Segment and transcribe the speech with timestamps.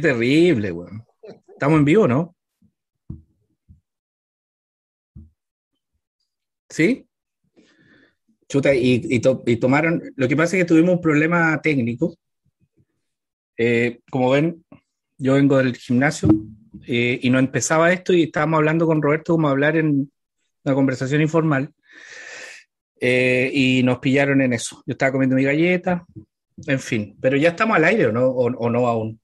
[0.00, 1.04] Terrible, weón.
[1.48, 2.34] Estamos en vivo, ¿no?
[6.68, 7.06] ¿Sí?
[8.48, 10.02] Chuta, y, tomaron.
[10.16, 12.14] Lo que pasa es que tuvimos un problema técnico.
[13.56, 14.64] Eh, como ven,
[15.18, 16.28] yo vengo del gimnasio
[16.86, 20.10] eh, y no empezaba esto y estábamos hablando con Roberto como hablar en
[20.64, 21.72] una conversación informal.
[23.00, 24.82] Eh, y nos pillaron en eso.
[24.86, 26.04] Yo estaba comiendo mi galleta,
[26.66, 29.20] en fin, pero ya estamos al aire no, o, no aún.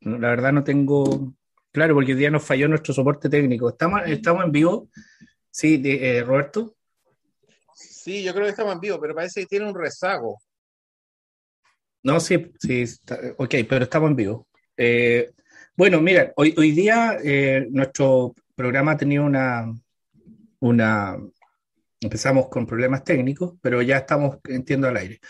[0.00, 1.34] La verdad no tengo
[1.72, 3.68] claro porque el día nos falló nuestro soporte técnico.
[3.68, 4.88] ¿Estamos, estamos en vivo?
[5.50, 6.74] Sí, eh, Roberto.
[7.74, 10.38] Sí, yo creo que estamos en vivo, pero parece que tiene un rezago.
[12.02, 12.84] No, sí, sí,
[13.36, 14.48] ok, pero estamos en vivo.
[14.76, 15.32] Eh,
[15.76, 17.18] bueno, mira, hoy, hoy día
[17.70, 19.70] nuestro programa ha tenido una,
[20.60, 21.18] una,
[22.02, 25.20] Empezamos con problemas técnicos, pero ya estamos, entiendo, al aire.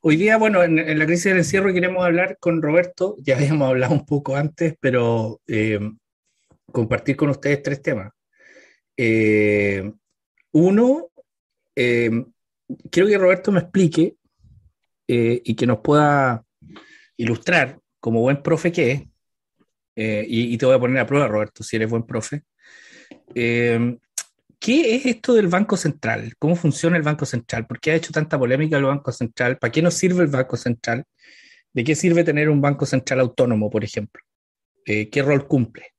[0.00, 3.94] Hoy día, bueno, en, la crisis del encierro queremos hablar con Roberto, ya habíamos hablado
[3.94, 5.80] un poco antes, pero eh,
[6.70, 8.12] compartir con ustedes tres temas.
[8.96, 9.90] Eh,
[10.52, 11.08] uno,
[11.74, 12.10] eh,
[12.92, 14.14] quiero que Roberto me explique
[15.08, 16.44] y que nos pueda
[17.16, 19.02] ilustrar como buen profe que es,
[20.28, 22.44] y, y, te voy a poner a prueba, Roberto, si eres buen profe.
[24.58, 26.34] ¿Qué es esto del Banco Central?
[26.38, 27.66] ¿Cómo funciona el Banco Central?
[27.66, 29.56] ¿Por qué ha hecho tanta polémica el Banco Central?
[29.58, 31.04] ¿Para qué nos sirve el Banco Central?
[31.72, 34.22] ¿De qué sirve tener un Banco Central autónomo, por ejemplo?
[34.84, 35.94] Eh, ¿Qué rol cumple?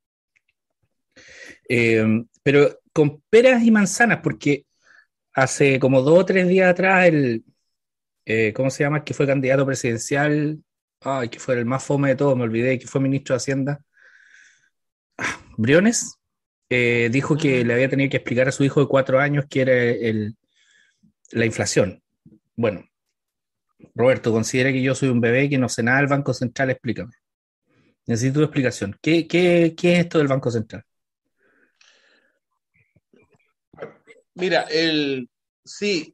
[1.69, 4.65] Eh, pero con peras y manzanas, porque
[5.33, 7.45] hace como dos o tres días atrás, el,
[8.25, 9.03] eh, ¿cómo se llama?
[9.03, 10.61] Que fue candidato presidencial,
[11.01, 13.79] ay, que fue el más fome de todos, me olvidé, que fue ministro de Hacienda,
[15.17, 16.18] ah, Briones,
[16.69, 19.61] eh, dijo que le había tenido que explicar a su hijo de cuatro años que
[19.61, 20.35] era el,
[21.31, 22.01] la inflación.
[22.55, 22.87] Bueno,
[23.95, 27.13] Roberto, considera que yo soy un bebé que no sé nada del Banco Central, explícame.
[28.05, 28.97] Necesito tu explicación.
[29.01, 30.83] ¿Qué, qué, qué es esto del Banco Central?
[34.35, 35.29] Mira, el
[35.63, 36.13] sí,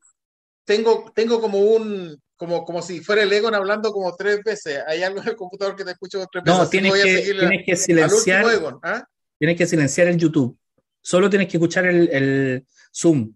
[0.65, 4.81] tengo, tengo como un, como, como si fuera el Egon hablando como tres veces.
[4.87, 6.59] Hay algo en el computador que te escucho tres veces.
[6.59, 8.45] No, tienes, que, tienes que silenciar.
[8.83, 9.07] ¿ah?
[9.37, 10.57] Tienes que silenciar el YouTube.
[11.01, 13.33] Solo tienes que escuchar el, Zoom.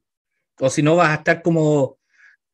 [0.59, 1.99] O si no, vas a estar como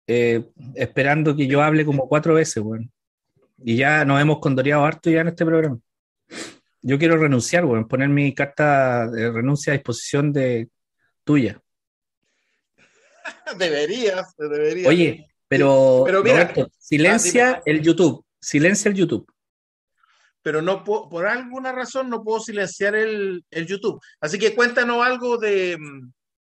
[0.07, 0.44] eh,
[0.75, 2.89] esperando que yo hable como cuatro veces, bueno.
[3.63, 5.79] Y ya nos hemos condoreado harto ya en este programa.
[6.81, 10.69] Yo quiero renunciar, bueno, poner mi carta de renuncia a disposición de
[11.23, 11.62] tuya.
[13.57, 14.88] Deberías, deberías.
[14.88, 19.34] Oye, pero, pero mira, silencia ah, el YouTube, silencia el YouTube
[20.45, 24.00] pero no por alguna razón no puedo silenciar el, YouTube.
[24.22, 25.75] Así que cuéntanos algo de...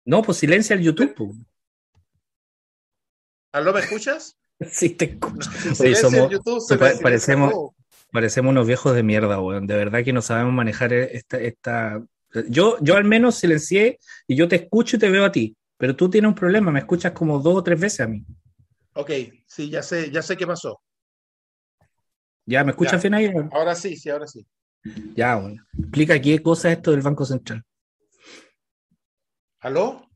[0.05, 1.35] No, pues silencia el YouTube.
[3.51, 4.39] ¿Aló, me escuchas?
[4.71, 5.51] sí, te escucho.
[7.03, 7.53] parecemos,
[8.11, 9.67] parecemos unos viejos de mierda, weón.
[9.67, 11.37] De verdad que no sabemos manejar esta...
[11.37, 12.01] esta...
[12.49, 15.95] Yo, yo al menos silencié y yo te escucho y te veo a ti, pero
[15.95, 18.25] tú tienes un problema, me escuchas como dos o tres veces a mí.
[18.93, 19.11] Ok,
[19.45, 20.81] sí, ya sé, ya sé qué pasó.
[22.45, 23.31] ¿Ya me escuchas bien ahí?
[23.51, 24.45] Ahora sí, sí, ahora sí.
[25.15, 25.63] Ya, bueno.
[25.77, 27.63] Explica qué cosa es esto del Banco Central.
[29.59, 30.09] ¿Aló?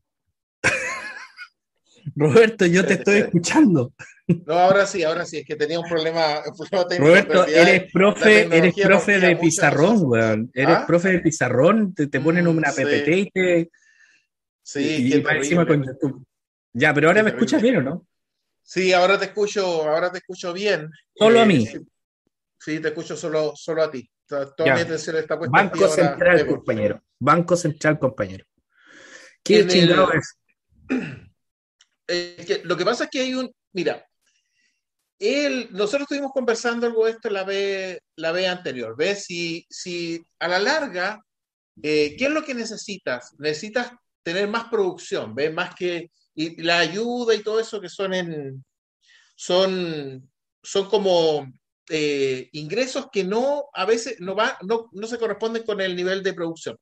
[2.16, 3.92] Roberto, yo te estoy escuchando.
[4.26, 6.42] No, ahora sí, ahora sí, es que tenía un problema,
[6.88, 6.98] técnico.
[6.98, 10.50] Roberto, eres profe, eres profe de pizarrón, weón.
[10.52, 10.84] Eres ¿Ah?
[10.86, 13.70] profe de pizarrón, te, ponen una PPT y te.
[14.62, 16.26] Sí, y, encima con YouTube.
[16.72, 18.06] Ya, pero ahora me escuchas bien o no?
[18.64, 20.90] Sí, ahora te escucho, ahora te escucho bien.
[21.14, 21.66] Solo a eh, mí.
[21.66, 21.78] Sí,
[22.64, 24.08] te escucho solo, solo a ti.
[25.50, 27.02] Banco Central, compañero.
[27.18, 28.44] Banco Central, compañero.
[29.42, 30.36] ¿Qué chingado es?
[32.08, 33.52] Eh, lo que pasa es que hay un.
[33.72, 34.06] Mira,
[35.70, 38.94] nosotros estuvimos conversando algo de esto la vez, la vez anterior.
[38.96, 39.24] ¿Ves?
[39.24, 41.20] Si, si a la larga,
[41.82, 43.34] eh, ¿qué es lo que necesitas?
[43.38, 43.90] Necesitas
[44.22, 45.52] tener más producción, ¿ves?
[45.52, 46.10] Más que.
[46.34, 48.64] Y la ayuda y todo eso que son en.
[49.34, 50.30] Son,
[50.62, 51.52] son como
[51.88, 56.22] eh, ingresos que no, a veces no, va, no, no se corresponden con el nivel
[56.22, 56.76] de producción.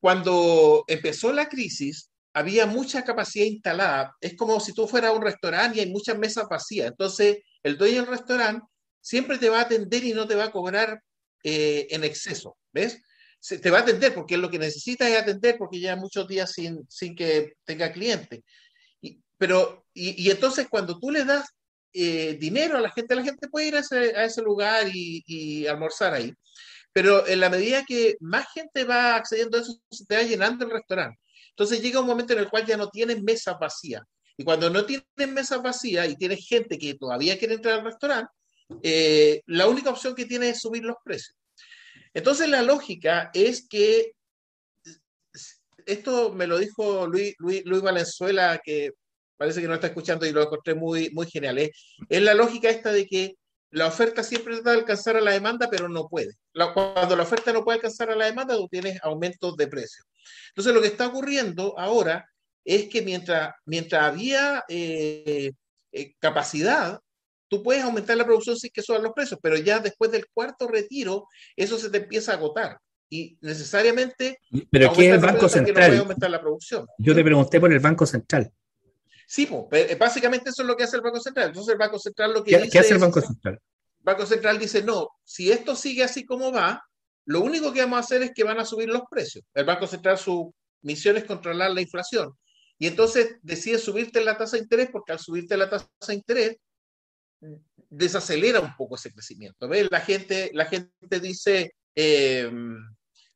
[0.00, 4.14] Cuando empezó la crisis, había mucha capacidad instalada.
[4.20, 6.88] Es como si tú fueras un restaurante y hay muchas mesas vacías.
[6.88, 8.66] Entonces, el dueño del restaurante
[9.00, 11.00] siempre te va a atender y no te va a cobrar
[11.42, 12.58] eh, en exceso.
[12.72, 13.00] ¿Ves?
[13.40, 16.52] Se, te va a atender porque lo que necesita es atender porque ya muchos días
[16.52, 18.44] sin, sin que tenga cliente.
[19.00, 21.46] Y, pero, y, y, entonces cuando tú le das
[21.98, 26.32] eh, dinero a la gente, la gente puede ir a ese, lugar y, almorzar ahí.
[26.92, 30.64] Pero en la medida que más gente va accediendo a eso, se te va llenando
[30.64, 31.18] el restaurante.
[31.50, 34.02] Entonces llega un momento en el cual ya no tienes mesas vacías.
[34.36, 38.30] Y cuando no tienes mesas vacías y tienes gente que todavía quiere entrar al restaurante,
[38.82, 41.34] eh, la única opción que tienes es subir los precios.
[42.12, 44.12] Entonces la lógica es que
[45.86, 48.92] esto me lo dijo Luis, Luis Valenzuela, que
[49.36, 51.58] parece que no está escuchando y lo encontré muy, muy genial.
[51.58, 51.72] ¿eh?
[52.08, 53.34] Es la lógica esta de que
[53.70, 56.34] la oferta siempre trata de alcanzar a la demanda, pero no puede.
[56.72, 60.04] cuando la oferta no puede alcanzar a la demanda, tú tienes aumentos de precio.
[60.48, 62.26] Entonces, lo que está ocurriendo ahora
[62.64, 65.52] es que mientras, mientras había eh,
[65.92, 66.98] eh, capacidad,
[67.48, 70.66] tú puedes aumentar la producción sin que suban los precios, pero ya después del cuarto
[70.68, 72.78] retiro, eso se te empieza a agotar.
[73.08, 74.38] Y necesariamente...
[74.70, 75.94] Pero ¿qué es el Banco Central?
[75.94, 76.86] No aumentar la producción.
[76.98, 78.50] Yo te pregunté por el Banco Central.
[79.26, 81.48] Sí, pues, básicamente eso es lo que hace el Banco Central.
[81.48, 82.70] Entonces el Banco Central lo que ¿Qué, dice...
[82.70, 83.54] ¿Qué hace el Banco Central?
[83.54, 86.82] El Banco Central dice, no, si esto sigue así como va,
[87.26, 89.44] lo único que vamos a hacer es que van a subir los precios.
[89.52, 92.32] El Banco Central, su misión es controlar la inflación.
[92.78, 96.56] Y entonces decide subirte la tasa de interés porque al subirte la tasa de interés
[97.90, 99.68] desacelera un poco ese crecimiento.
[99.68, 99.88] ¿ves?
[99.90, 102.50] La, gente, la gente dice, eh,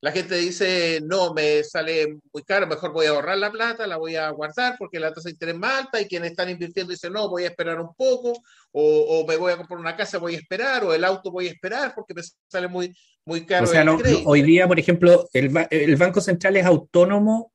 [0.02, 3.98] la gente dice, no, me sale muy caro, mejor voy a ahorrar la plata, la
[3.98, 6.90] voy a guardar porque la tasa de interés es más alta y quienes están invirtiendo
[6.90, 8.32] dicen, no, voy a esperar un poco,
[8.72, 11.50] o, me voy a comprar una casa, voy a esperar, o el auto voy a
[11.50, 13.64] esperar porque me sale muy, muy caro.
[13.64, 13.84] O sea,
[14.24, 17.52] hoy día, por ejemplo, el, el Banco Central es autónomo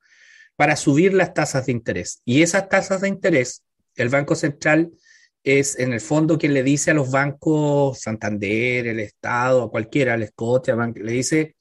[0.54, 3.64] para subir las tasas de interés y esas tasas de interés,
[3.96, 4.92] el Banco Central
[5.42, 10.14] es en el fondo quien le dice a los bancos, Santander, el Estado, a cualquiera,
[10.14, 11.55] al Scotia, le dice,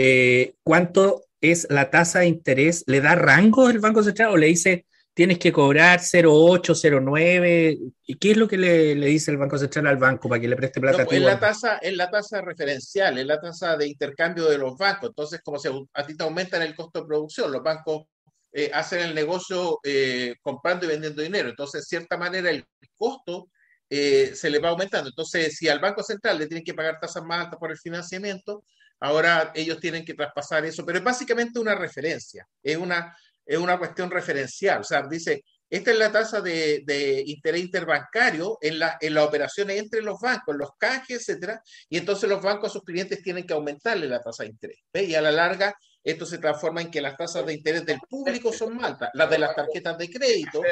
[0.00, 4.46] eh, cuánto es la tasa de interés, le da rango el Banco Central o le
[4.46, 7.94] dice tienes que cobrar 0,8, 0,9.
[8.06, 10.54] ¿Y qué es lo que le, dice el Banco Central al banco para que le
[10.54, 11.02] preste plata?
[11.02, 14.78] No, es, la tasa, es la tasa referencial, es la tasa de intercambio de los
[14.78, 15.08] bancos.
[15.08, 18.04] Entonces, como se, a ti te aumentan el costo de producción, los bancos
[18.52, 21.48] eh, hacen el negocio eh, comprando y vendiendo dinero.
[21.48, 22.64] Entonces, de cierta manera, el
[22.96, 23.50] costo
[23.90, 25.08] se le va aumentando.
[25.08, 28.62] Entonces, si al Banco Central le tienen que pagar tasas más altas por el financiamiento,
[29.00, 33.78] Ahora ellos tienen que traspasar eso, pero es básicamente una referencia, es una, es una
[33.78, 34.80] cuestión referencial.
[34.80, 39.78] O sea, dice, esta es la tasa de, interés interbancario en, la, en las operaciones
[39.78, 43.52] entre los bancos, los canjes, etcétera, y entonces los bancos a sus clientes tienen que
[43.52, 44.78] aumentarle la tasa de interés.
[44.92, 48.52] Y a la larga, esto se transforma en que las tasas de interés del público
[48.52, 50.62] son más altas, las de las tarjetas de crédito,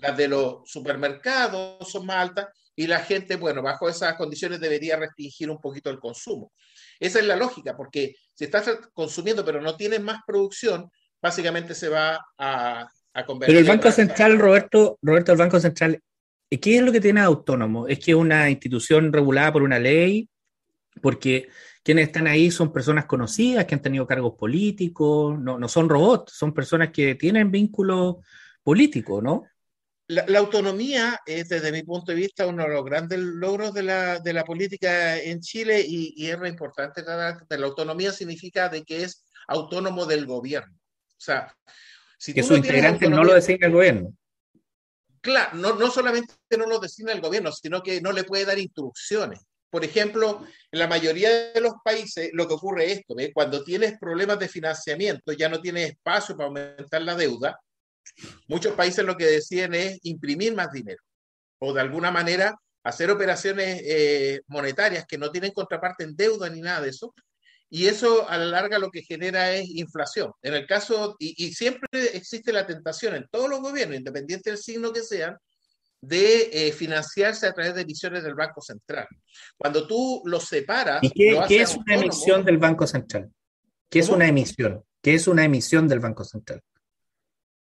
[0.00, 2.46] las de los supermercados son más altas,
[2.76, 6.52] y la gente, bueno, bajo esas condiciones debería restringir un poquito el consumo.
[7.00, 11.88] Esa es la lógica, porque si estás consumiendo pero no tienes más producción, básicamente se
[11.88, 13.56] va a, a convertir.
[13.56, 16.00] Pero el Banco Central, Roberto, Roberto, el Banco Central,
[16.50, 17.88] ¿qué es lo que tiene autónomo?
[17.88, 20.28] ¿Es que es una institución regulada por una ley?
[21.00, 21.48] Porque
[21.82, 26.32] quienes están ahí son personas conocidas, que han tenido cargos políticos, no, no son robots,
[26.32, 28.16] son personas que tienen vínculos
[28.62, 29.44] políticos, ¿no?
[30.06, 34.18] La, autonomía es, desde mi punto de vista, uno de los grandes logros de la,
[34.20, 37.02] de la política en Chile y, es re importante.
[37.02, 40.74] La, la autonomía significa de que es autónomo del gobierno.
[40.74, 41.54] O sea,
[42.18, 44.14] si que su integrante no lo designa el gobierno.
[45.22, 48.58] Claro, no, no solamente no lo designa el gobierno, sino que no le puede dar
[48.58, 49.40] instrucciones.
[49.70, 53.98] Por ejemplo, en la mayoría de los países lo que ocurre es esto, cuando tienes
[53.98, 57.58] problemas de financiamiento, ya no tienes espacio para aumentar la deuda,
[58.48, 61.02] Muchos países lo que deciden es imprimir más dinero
[61.58, 66.60] o de alguna manera hacer operaciones eh, monetarias que no tienen contraparte en deuda ni
[66.60, 67.14] nada de eso.
[67.70, 70.30] Y eso a la larga lo que genera es inflación.
[70.42, 74.92] En el caso, y, siempre existe la tentación en todos los gobiernos, independiente del signo
[74.92, 75.36] que sean,
[76.00, 79.08] de eh, financiarse a través de emisiones del Banco Central.
[79.56, 81.02] Cuando tú los separas...
[81.02, 83.32] ¿Y qué, es una emisión del Banco Central?
[83.88, 84.84] ¿Qué es una emisión?
[85.02, 86.62] ¿Qué es una emisión del Banco Central?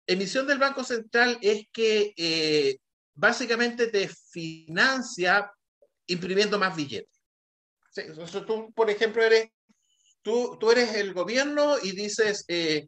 [0.08, 2.78] Emisión del Banco Central es que eh,
[3.14, 5.52] básicamente te financia
[6.08, 7.22] imprimiendo más billetes.
[8.46, 9.50] tú, por ejemplo, eres,
[10.22, 12.88] tú, tú eres el gobierno y dices, eh,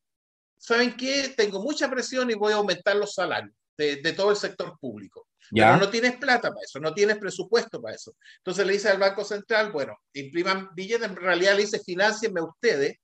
[0.58, 1.34] ¿saben qué?
[1.36, 5.28] Tengo mucha presión y voy a aumentar los salarios de, todo el sector público.
[5.52, 8.16] Pero no tienes plata para eso, no tienes presupuesto para eso.
[8.38, 12.98] Entonces le dice al Banco Central, bueno, impriman billetes, en realidad le dice, financienme ustedes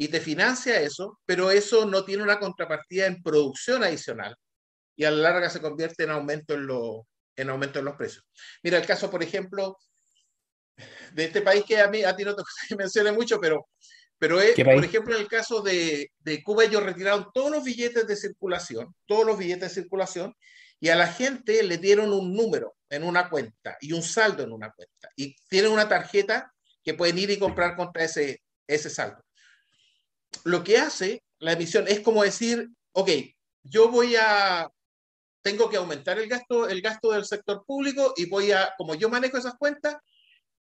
[0.00, 4.36] y te financia eso, pero eso no tiene una contrapartida en producción adicional
[4.94, 8.24] y a la larga se convierte en aumento en, lo, en aumento en los precios.
[8.62, 9.76] Mira el caso, por ejemplo,
[11.12, 12.44] de este país que a mí a ti no te
[12.78, 13.66] menciona mucho, pero,
[14.18, 18.06] pero es, por ejemplo, en el caso de, de Cuba, ellos retiraron todos los billetes
[18.06, 20.32] de circulación, todos los billetes de circulación,
[20.78, 24.52] y a la gente le dieron un número en una cuenta y un saldo en
[24.52, 25.10] una cuenta.
[25.16, 29.24] Y tienen una tarjeta que pueden ir y comprar contra ese, ese saldo
[30.44, 33.10] lo que hace la emisión es como decir, ok,
[33.62, 34.68] yo voy a,
[35.42, 39.08] tengo que aumentar el gasto, el gasto del sector público y voy a, como yo
[39.08, 39.96] manejo esas cuentas,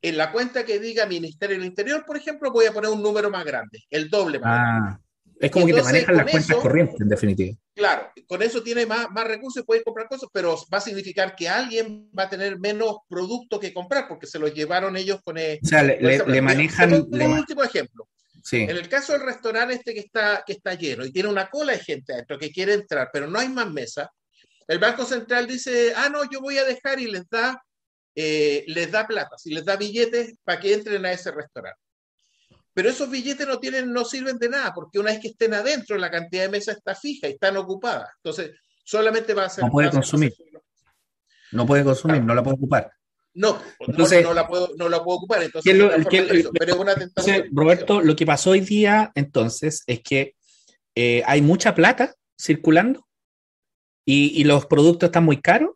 [0.02, 3.30] en la cuenta que diga Ministerio del Interior, por ejemplo, voy a poner un número
[3.30, 5.06] más grande, el doble más ah, grande.
[5.38, 7.56] Es como que te manejan las cuentas corrientes, en definitiva.
[7.74, 11.36] Claro, con eso tiene más, más recursos y puede comprar cosas, pero va a significar
[11.36, 15.36] que alguien va a tener menos producto que comprar porque se los llevaron ellos con
[15.36, 15.58] el.
[15.62, 16.92] O sea, le, manejan.
[16.92, 18.08] un último ejemplo.
[18.46, 18.58] Sí.
[18.58, 21.72] En el caso del restaurante este que está, que está lleno y tiene una cola
[21.72, 24.08] de gente adentro que quiere entrar, pero no hay más mesa,
[24.68, 27.60] el Banco Central dice, ah, no, yo voy a dejar y les da,
[28.14, 31.80] eh, les da plata, si les da billetes para que entren a ese restaurante.
[32.72, 35.98] Pero esos billetes no, tienen, no sirven de nada, porque una vez que estén adentro,
[35.98, 38.10] la cantidad de mesas está fija y están ocupadas.
[38.18, 38.52] Entonces,
[38.84, 39.64] solamente va a ser...
[39.64, 40.32] No puede consumir.
[41.50, 42.92] No puede consumir, no la puede ocupar.
[43.36, 45.42] No, entonces, no, la puedo, no la puedo ocupar.
[45.42, 45.72] Entonces,
[46.58, 47.48] pero es una tentación.
[47.52, 50.34] Roberto, lo que pasó hoy día entonces es que
[50.94, 53.06] eh, hay mucha plata circulando
[54.04, 55.70] y, y, los productos están muy caros.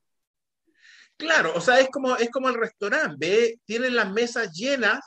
[1.17, 3.61] Claro, o sea, es como, es como el restaurante, ¿ve?
[3.67, 5.01] Tienen las mesas llenas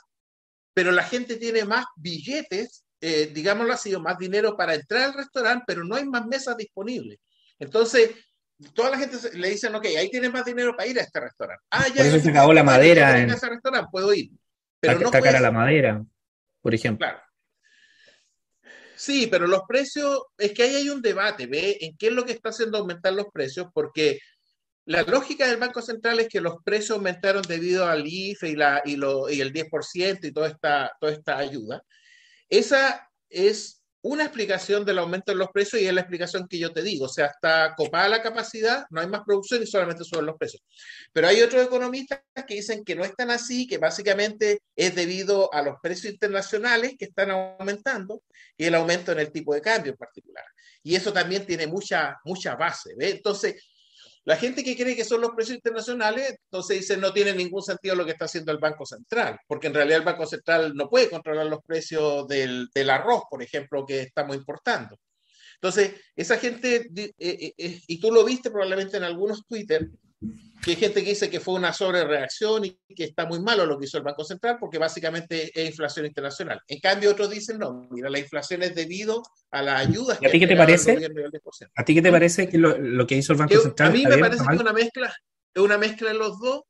[0.74, 5.14] pero la gente tiene más billetes, eh, digámoslo así, o más dinero para entrar al
[5.14, 7.18] restaurante, pero no hay más mesas disponibles.
[7.58, 8.10] Entonces,
[8.74, 11.64] toda la gente le dicen, ok, ahí tienes más dinero para ir a este restaurante.
[11.70, 11.96] Ah, ya.
[11.96, 13.18] Por eso se acabó la madera.
[13.18, 14.30] En ese restaurante puedo ir.
[14.80, 16.04] Pero está, no cara la madera,
[16.60, 17.06] por ejemplo.
[17.06, 17.20] Claro.
[18.96, 21.78] Sí, pero los precios, es que ahí hay un debate, ¿ve?
[21.80, 24.20] En qué es lo que está haciendo aumentar los precios, porque
[24.86, 28.82] la lógica del Banco Central es que los precios aumentaron debido al IFE y, la,
[28.84, 31.82] y, lo, y el 10% y toda esta, toda esta ayuda.
[32.48, 36.74] Esa es una explicación del aumento de los precios y es la explicación que yo
[36.74, 37.06] te digo.
[37.06, 40.62] O sea, está copada la capacidad, no hay más producción y solamente suben los precios.
[41.10, 45.52] Pero hay otros economistas que dicen que no es tan así, que básicamente es debido
[45.54, 48.22] a los precios internacionales que están aumentando
[48.58, 50.44] y el aumento en el tipo de cambio en particular.
[50.82, 52.94] Y eso también tiene mucha, mucha base.
[52.98, 53.08] ¿ve?
[53.08, 53.54] Entonces,
[54.24, 57.94] la gente que cree que son los precios internacionales, entonces dice no tiene ningún sentido
[57.94, 61.10] lo que está haciendo el Banco Central, porque en realidad el Banco Central no puede
[61.10, 64.98] controlar los precios del, arroz, por ejemplo, que estamos importando.
[65.56, 69.88] Entonces, esa gente, eh, eh, eh, y tú lo viste probablemente en algunos Twitter,
[70.64, 73.78] que hay gente que dice que fue una sobrereacción y que está muy malo lo
[73.78, 76.60] que hizo el Banco Central porque básicamente es inflación internacional.
[76.66, 80.30] En cambio, otros dicen, no, mira, la inflación es debido a las ayudas ¿Y a
[80.30, 80.92] ti qué te parece?
[81.76, 83.90] ¿A ti qué te parece que lo, que hizo el Banco Central?
[83.90, 85.14] A mí me parece que es una mezcla,
[85.54, 86.62] es una mezcla de los dos.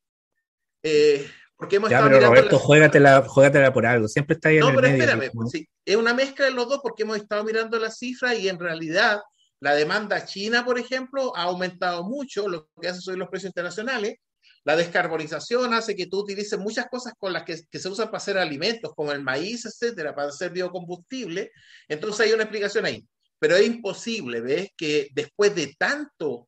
[0.82, 4.08] Eh, porque hemos ya, pero Roberto, juégatela, por algo.
[4.08, 6.68] Siempre está ahí no, en el pero espérame, pues, sí, es una mezcla de los
[6.68, 9.20] dos porque hemos estado mirando las cifras y en realidad
[9.64, 14.16] la demanda china, por ejemplo, ha aumentado mucho, lo que hace subir los precios internacionales.
[14.62, 18.36] La descarbonización hace que tú utilices muchas cosas con las que, se usan para hacer
[18.36, 21.50] alimentos, como el maíz, etcétera, para hacer biocombustible.
[21.88, 23.08] Entonces hay una explicación ahí.
[23.38, 24.68] Pero es imposible, ¿ves?
[24.76, 26.46] Que después de tanto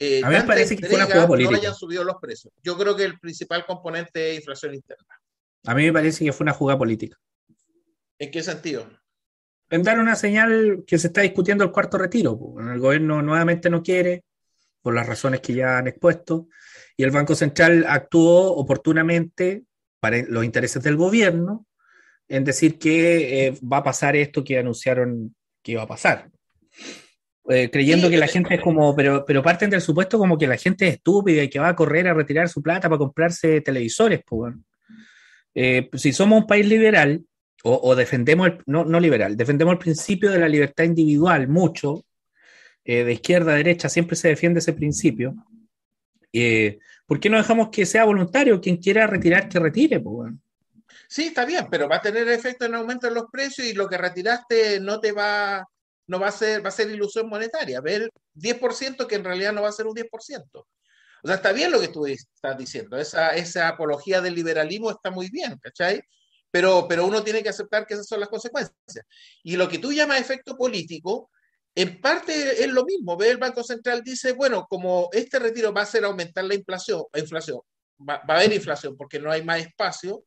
[0.00, 1.52] eh, a mí me parece que fue una jugada política.
[1.52, 2.52] no hayan subido los precios.
[2.64, 5.20] Yo creo que el principal componente es inflación interna.
[5.66, 7.16] A mí me parece que fue una jugada política.
[8.18, 8.90] ¿En qué sentido?
[9.70, 12.38] En dar una señal que se está discutiendo el cuarto retiro.
[12.58, 14.24] El gobierno nuevamente no quiere,
[14.80, 16.48] por las razones que ya han expuesto,
[16.96, 19.64] y el Banco Central actuó oportunamente
[20.00, 21.66] para los intereses del gobierno
[22.28, 26.30] en decir que eh, va a pasar esto que anunciaron que iba a pasar.
[27.48, 30.56] Eh, creyendo que la gente es como, pero, pero parten del supuesto como que la
[30.56, 34.22] gente es estúpida y que va a correr a retirar su plata para comprarse televisores.
[34.26, 34.54] Pues,
[35.94, 37.24] si somos un país liberal,
[37.68, 42.04] o, defendemos, el, no, no, liberal, defendemos el principio de la libertad individual mucho,
[42.84, 45.34] eh, de izquierda a derecha siempre se defiende ese principio.
[46.32, 48.60] Eh, ¿Por qué no dejamos que sea voluntario?
[48.60, 49.98] Quien quiera retirar, que retire.
[49.98, 50.32] Pues,
[51.08, 53.88] Sí, está bien, pero va a tener efecto en aumento en los precios y lo
[53.88, 55.64] que retiraste no te va,
[56.08, 57.80] no va a ser, va a ser ilusión monetaria.
[57.80, 60.66] Ver 10% que en realidad no va a ser un 10%.
[61.22, 62.96] O sea, está bien lo que tú estás diciendo.
[62.96, 66.00] Esa, esa apología del liberalismo está muy bien, ¿cachai?
[66.50, 68.74] Pero, pero uno tiene que aceptar que esas son las consecuencias.
[69.42, 71.30] Y lo que tú llamas efecto político,
[71.74, 73.16] en parte es lo mismo.
[73.16, 77.02] Ve, el Banco Central dice, bueno, como este retiro va a hacer aumentar la inflación,
[77.14, 77.60] inflación
[78.08, 80.24] va, a haber inflación porque no hay más espacio,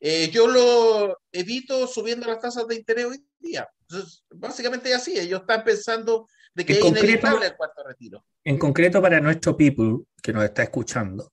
[0.00, 3.68] eh, yo lo evito subiendo las tasas de interés hoy día.
[3.82, 8.24] Entonces, básicamente es así, ellos están pensando de que es inevitable el cuarto retiro.
[8.44, 11.32] En concreto para nuestro people que nos está escuchando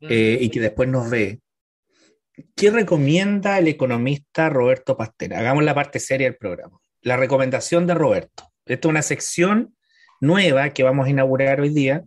[0.00, 1.40] eh, y que después nos ve,
[2.56, 5.38] ¿Qué recomienda el economista Roberto Pastera?
[5.38, 6.78] Hagamos la parte seria del programa.
[7.00, 8.44] La recomendación de Roberto.
[8.64, 9.74] Esta es una sección
[10.20, 12.04] nueva que vamos a inaugurar hoy día.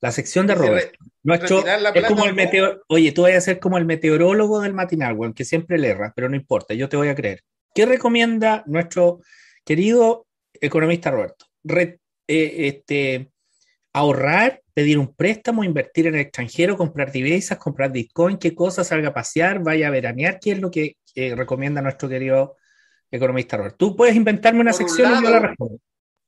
[0.00, 0.98] La sección de Roberto.
[1.22, 5.16] Nuestro, es como el meteor, Oye, tú vas a ser como el meteorólogo del matinal,
[5.34, 7.42] que siempre le erra, pero no importa, yo te voy a creer.
[7.74, 9.20] ¿Qué recomienda nuestro
[9.64, 11.46] querido economista Roberto?
[11.68, 11.96] Eh,
[12.26, 13.30] este,
[13.92, 19.10] ahorrar pedir un préstamo, invertir en el extranjero, comprar divisas, comprar Bitcoin, qué cosa, salga
[19.10, 22.56] a pasear, vaya a veranear, qué es lo que eh, recomienda nuestro querido
[23.10, 23.76] economista Robert.
[23.76, 25.78] Tú puedes inventarme una sección y yo la respondo.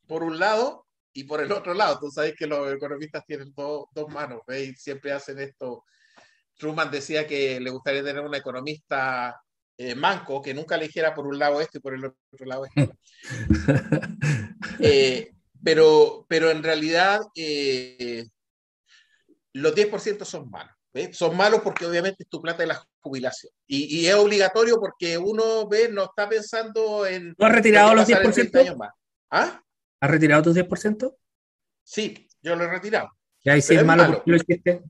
[0.07, 4.09] Por un lado y por el otro lado, tú sabes que los economistas tienen dos
[4.11, 4.79] manos, ¿ves?
[4.83, 5.87] siempre hacen esto.
[6.59, 9.35] Truman decía que le gustaría tener un economista
[9.79, 12.67] eh, manco que nunca le dijera por un lado esto y por el otro lado
[12.67, 12.93] esto.
[14.79, 15.33] Eh,
[15.63, 18.27] pero, pero en realidad eh,
[19.55, 20.75] los 10% son malos.
[21.13, 23.53] Son malos porque obviamente es tu plata de la jubilación.
[23.67, 27.35] Y, es obligatorio porque uno ve, no está pensando en...
[27.35, 28.77] ¿Tú has retirado los 10%?
[28.77, 28.91] Más.
[29.31, 29.63] ¿Ah?
[30.01, 31.15] ¿Has retirado tus 10%?
[31.83, 33.09] Sí, yo lo he retirado.
[33.45, 34.83] Ya, y si es, malo, ¿por qué lo hiciste?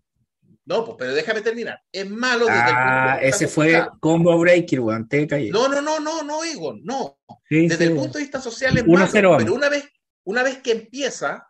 [0.64, 1.80] No, pues, pero déjame terminar.
[1.90, 5.08] Es malo desde ah, el ese fue combo breaker, weón.
[5.50, 7.18] No, no, no, no, no, Egon, no.
[7.48, 9.08] desde el punto de vista social es malo.
[9.38, 9.84] pero una vez,
[10.24, 11.48] una vez que empieza,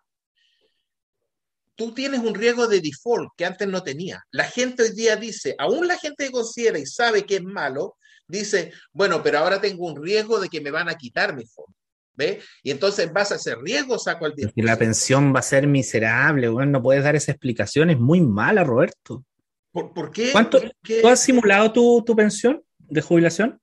[1.83, 4.23] tú tienes un riesgo de default que antes no tenía.
[4.31, 7.97] La gente hoy día dice, aún la gente que considera y sabe que es malo,
[8.29, 11.75] dice, bueno, pero ahora tengo un riesgo de que me van a quitar mi fondo.
[12.15, 12.41] ¿Ve?
[12.63, 14.53] Y entonces en base a ese riesgo saco el 10%.
[14.55, 18.21] Y la pensión va a ser miserable, bueno, no puedes dar esa explicación, es muy
[18.21, 19.25] mala, Roberto.
[19.73, 20.31] ¿Por, qué?
[20.31, 23.59] ¿Cuánto, ¿Tú has simulado tu, tu pensión de jubilación?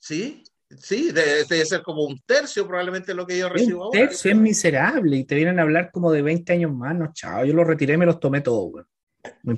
[0.00, 4.00] Sí, Sí, debe, ser como un tercio probablemente lo que yo recibo ahora.
[4.00, 7.12] Un tercio es miserable y te vienen a hablar como de 20 años más, no,
[7.12, 8.84] chao, yo lo retiré y me los tomé todos,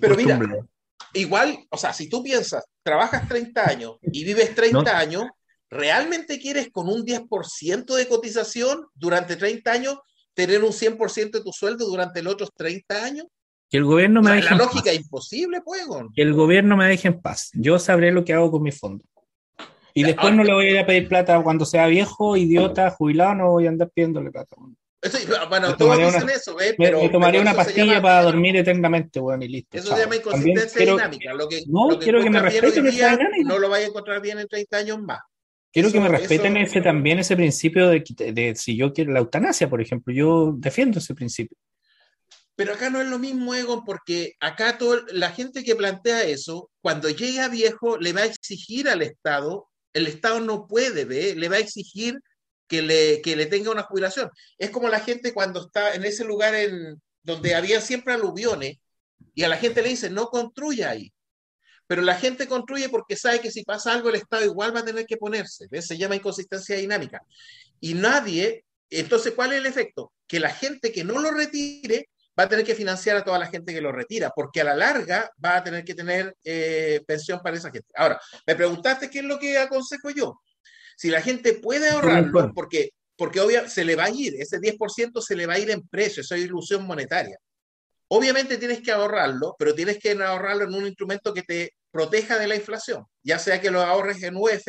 [0.01, 0.39] Pero mira,
[1.15, 5.25] igual, o sea, si tú piensas, trabajas 30 años y vives 30 años,
[5.71, 9.99] ¿realmente quieres con un 10% de cotización durante 30 años
[10.35, 13.27] tener un 100% de tu sueldo durante los otros 30 años?
[13.71, 15.83] Que el gobierno me La lógica es imposible, pues.
[16.15, 17.51] Que el gobierno me deje en paz.
[17.53, 19.05] Yo sabré lo que hago con mi fondo.
[19.99, 23.35] Y después no le voy a ir a pedir plata cuando sea viejo, idiota, jubilado,
[23.35, 24.55] no voy a andar pidiéndole plata.
[25.49, 26.77] bueno, todos dicen eso, ¿ves?
[26.79, 29.77] Pero, me tomaré una pastilla para dormir eternamente, bueno, y listo.
[29.77, 31.35] Eso se llama inconsistencia dinámica.
[31.35, 33.49] Lo que, no, quiero que me respeten esa dinámica.
[33.49, 35.19] No lo vaya a encontrar bien en 30 años más.
[35.73, 39.69] Quiero que me respeten ese también ese principio de, de, si yo quiero la eutanasia,
[39.69, 41.57] por ejemplo, yo defiendo ese principio.
[42.55, 46.71] Pero acá no es lo mismo, Egon, porque acá todo, la gente que plantea eso,
[46.81, 49.68] cuando llega viejo, le va a exigir al Estado
[49.99, 51.35] el Estado no puede, ¿ve?
[51.35, 52.19] le va a exigir
[52.67, 54.31] que le, le tenga una jubilación.
[54.59, 58.77] Es como la gente cuando está en ese lugar en, donde había siempre aluviones
[59.35, 61.13] y a la gente le dice, no construya ahí.
[61.87, 64.85] Pero la gente construye porque sabe que si pasa algo el Estado igual va a
[64.85, 65.67] tener que ponerse.
[65.81, 67.23] Se llama inconsistencia dinámica.
[67.81, 70.13] Y nadie, entonces, ¿cuál es el efecto?
[70.27, 73.47] Que la gente que no lo retire va a tener que financiar a toda la
[73.47, 77.41] gente que lo retira, porque a la larga va a tener que tener eh, pensión
[77.43, 77.89] para esa gente.
[77.95, 80.41] Ahora, me preguntaste qué es lo que aconsejo yo.
[80.97, 85.21] Si la gente puede ahorrarlo, porque, porque obviamente se le va a ir, ese 10%
[85.21, 87.39] se le va a ir en precio, esa es ilusión monetaria.
[88.09, 92.47] Obviamente tienes que ahorrarlo, pero tienes que ahorrarlo en un instrumento que te proteja de
[92.47, 94.67] la inflación, ya sea que lo ahorres en UF,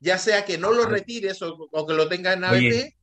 [0.00, 2.96] ya sea que no lo retires o, que lo tengas en ABP.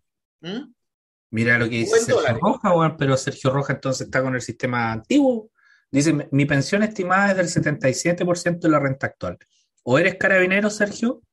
[1.34, 5.50] Mira lo que dice Sergio Roja, pero Sergio Roja entonces está con el sistema antiguo.
[5.90, 9.40] Dice, mi pensión estimada es del 77% de la renta actual.
[9.82, 11.24] O eres carabinero, Sergio,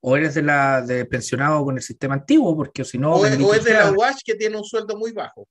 [0.00, 3.14] o eres de la de pensionado con el sistema antiguo, porque si no...
[3.14, 5.48] O, es, de la UASH que tiene un sueldo muy bajo.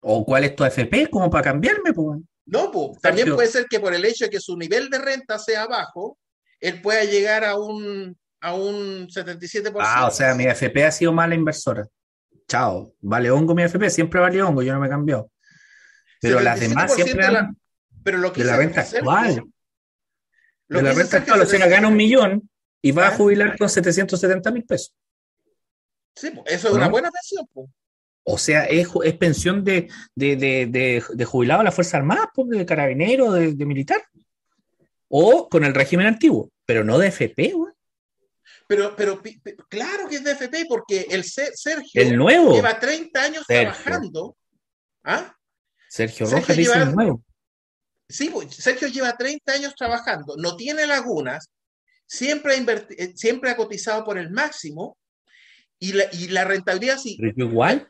[0.00, 1.08] ¿O cuál es tu AFP?
[1.08, 1.92] como para cambiarme?
[1.92, 2.20] Pues?
[2.46, 5.38] No, pues también puede ser que por el hecho de que su nivel de renta
[5.38, 6.18] sea bajo,
[6.58, 9.76] él pueda llegar a un, a un 77%.
[9.78, 11.88] Ah, o sea, mi AFP ha sido mala inversora
[12.48, 15.30] chao, vale hongo mi FP, siempre vale hongo, yo no me he cambiado.
[16.20, 17.48] Pero las demás siempre de
[18.02, 19.44] pero lo que de la renta actual.
[20.68, 22.48] de la renta actual, o sea, gana un millón
[22.80, 23.16] y va a ¿Ah?
[23.16, 24.94] jubilar con 770 mil pesos.
[26.14, 27.46] Sí, eso es una buena pensión.
[28.28, 29.88] O sea, es, pensión de,
[31.26, 34.02] jubilado a la Fuerza Armada, de carabinero, de, militar.
[35.08, 37.72] O con el régimen antiguo, pero no de FP, güey.
[38.68, 39.22] Pero, pero,
[39.68, 42.54] claro que es de FP porque el Sergio el nuevo.
[42.54, 44.36] lleva 30 años trabajando.
[45.04, 45.34] ¿Ah?
[45.88, 47.22] Sergio Rojas dice el nuevo.
[48.08, 51.50] Sí, Sergio lleva 30 años trabajando, no tiene lagunas,
[52.06, 54.96] siempre ha, eh, siempre ha cotizado por el máximo
[55.78, 57.16] y la, y la rentabilidad sí.
[57.20, 57.88] Pero igual,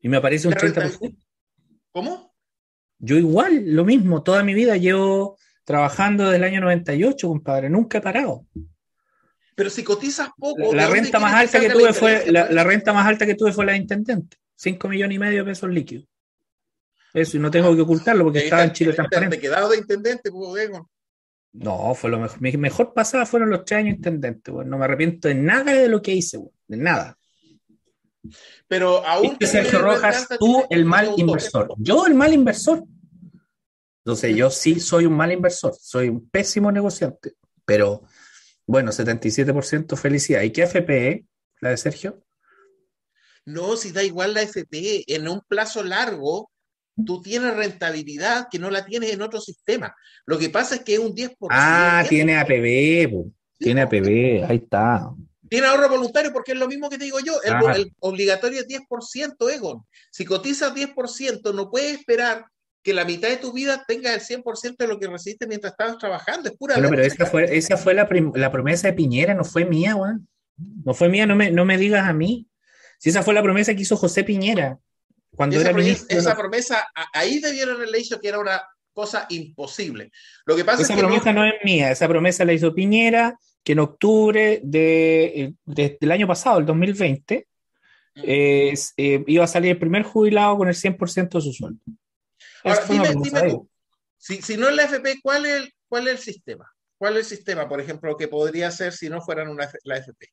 [0.00, 1.16] y me aparece un 30%.
[1.92, 2.34] ¿Cómo?
[2.98, 7.98] Yo igual, lo mismo, toda mi vida llevo trabajando desde el año 98, compadre, nunca
[7.98, 8.46] he parado.
[9.54, 10.74] Pero si cotizas poco.
[10.74, 13.72] La, renta más alta que tuve fue la, renta más alta que tuve fue la
[13.72, 16.06] de intendente, 5 millones y medio de pesos líquidos.
[17.12, 19.36] Eso, y no tengo que ocultarlo porque estaba en Chile transparente.
[19.36, 20.70] ¿Te quedado de intendente, pues,
[21.52, 22.40] No, fue lo mejor.
[22.40, 26.02] Mi mejor pasada fueron los tres años intendente, no me arrepiento de nada de lo
[26.02, 27.16] que hice, de nada.
[28.66, 29.36] Pero aún.
[29.40, 31.74] Sergio Rojas, tú el mal inversor.
[31.78, 32.82] Yo el mal inversor.
[34.04, 38.02] Entonces, yo sí soy un mal inversor, soy un pésimo negociante, pero
[38.66, 40.42] bueno, 77% felicidad.
[40.42, 41.26] ¿Y qué FPE,
[41.60, 42.22] la de Sergio?
[43.44, 46.50] No, si da igual la FPE, en un plazo largo,
[47.04, 49.94] tú tienes rentabilidad que no la tienes en otro sistema.
[50.26, 51.36] Lo que pasa es que es un 10%.
[51.50, 55.10] Ah, tiene APB, tiene APB, ahí está.
[55.48, 57.40] Tiene ahorro voluntario porque es lo mismo que te digo yo.
[57.42, 59.84] El, obligatorio es 10%, Egon.
[60.10, 62.46] Si cotizas 10%, no puedes esperar
[62.84, 65.96] que la mitad de tu vida tenga el 100% de lo que recibiste mientras estabas
[65.98, 66.50] trabajando.
[66.50, 66.74] Es pura.
[66.74, 70.28] Bueno, pero esa fue, esa fue la, la, promesa de Piñera, no fue mía, weón.
[70.84, 72.46] No fue mía, no me, no me digas a mí.
[72.98, 74.78] Si esa fue la promesa que hizo José Piñera
[75.34, 80.12] cuando esa era promesa, Esa promesa, ahí debieron haberle dicho que era una cosa imposible.
[80.44, 81.44] Lo que pasa esa es que promesa no...
[81.44, 86.66] es mía, esa promesa la hizo Piñera, que en octubre de, del año pasado, el
[86.66, 87.48] 2020,
[88.16, 88.74] eh,
[89.26, 91.80] iba a salir el primer jubilado con el 100% de su sueldo.
[92.64, 93.68] Ahora, dime, tú,
[94.16, 96.70] si, si, no es la FP, ¿cuál es, el, ¿cuál es el sistema?
[96.96, 100.26] ¿Cuál es el sistema, por ejemplo, que podría ser si no fueran una, la FP?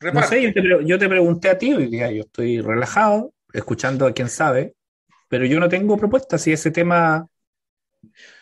[0.00, 0.42] No sé,
[0.84, 4.74] yo te, pregunté a ti, hoy día yo estoy relajado, escuchando a quien sabe,
[5.28, 7.26] pero yo no tengo propuestas si ese tema...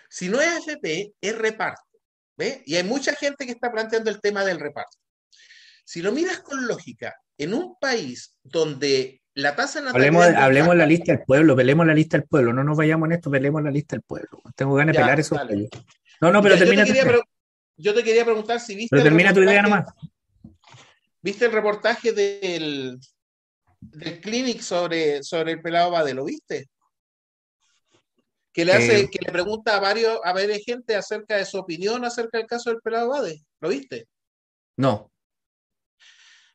[0.09, 1.83] Si no es FP, es reparto.
[2.37, 2.63] ¿ve?
[2.65, 4.97] Y hay mucha gente que está planteando el tema del reparto.
[5.85, 11.13] Si lo miras con lógica, en un país donde la tasa Hablemos, hablemos la lista
[11.13, 13.95] del pueblo, pelemos la lista del pueblo, no nos vayamos en esto, pelemos la lista
[13.95, 14.43] del pueblo.
[14.57, 15.37] Tengo ganas de pelar eso.
[16.21, 16.85] No, no, pero termina.
[17.77, 18.89] Yo te, quería, preguntar si viste.
[18.91, 19.85] Pero termina tu idea nomás.
[21.23, 22.99] ¿Viste el reportaje del,
[23.79, 26.15] del Clinic sobre, sobre el pelado Bade?
[26.15, 26.69] ¿Lo viste?
[28.53, 29.09] Que le hace, eh.
[29.09, 32.71] que le pregunta a varios, a varias gente acerca de su opinión acerca del caso
[32.71, 33.41] del pelado Bade.
[33.61, 34.09] ¿Lo viste?
[34.77, 35.13] No.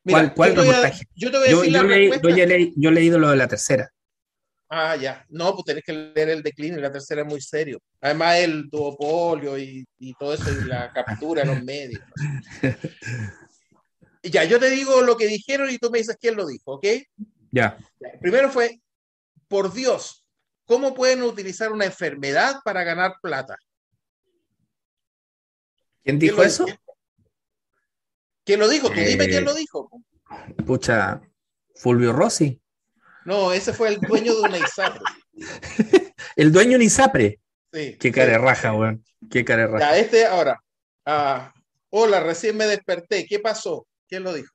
[0.03, 1.05] ¿Cuál, cuál yo, reportaje?
[1.15, 2.29] yo te voy a decir la respuesta.
[2.29, 3.89] Yo, yo, he leído lo de la tercera.
[4.69, 5.25] Ah, ya.
[5.29, 7.79] No, pues tenés que leer el declino y la tercera es muy serio.
[8.01, 12.01] Además, el duopolio y, y todo eso, y la captura en los medios.
[14.23, 16.85] ya, yo te digo lo que dijeron y tú me dices quién lo dijo, ¿ok?
[17.51, 17.77] Ya.
[18.19, 18.81] Primero fue,
[19.47, 20.27] por Dios,
[20.65, 23.57] ¿cómo pueden utilizar una enfermedad para ganar plata?
[26.03, 26.65] ¿Quién dijo eso?
[28.45, 28.89] ¿Quién lo dijo?
[28.89, 29.89] Tú dime quién lo dijo.
[30.65, 31.21] Pucha,
[31.75, 32.59] Fulvio Rossi.
[33.25, 35.01] No, ese fue el dueño de una ISAPRE.
[36.35, 37.39] el dueño de una ISAPRE.
[37.71, 37.97] Sí.
[37.99, 39.03] Qué cara raja, weón.
[39.31, 39.91] Qué cara raja.
[39.91, 40.61] Ya, este ahora.
[41.05, 41.53] Ah,
[41.89, 43.25] hola, recién me desperté.
[43.25, 43.87] ¿Qué pasó?
[44.07, 44.53] ¿Quién lo dijo?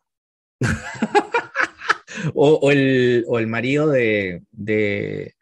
[2.35, 5.35] o, el, o, el, marido de, de,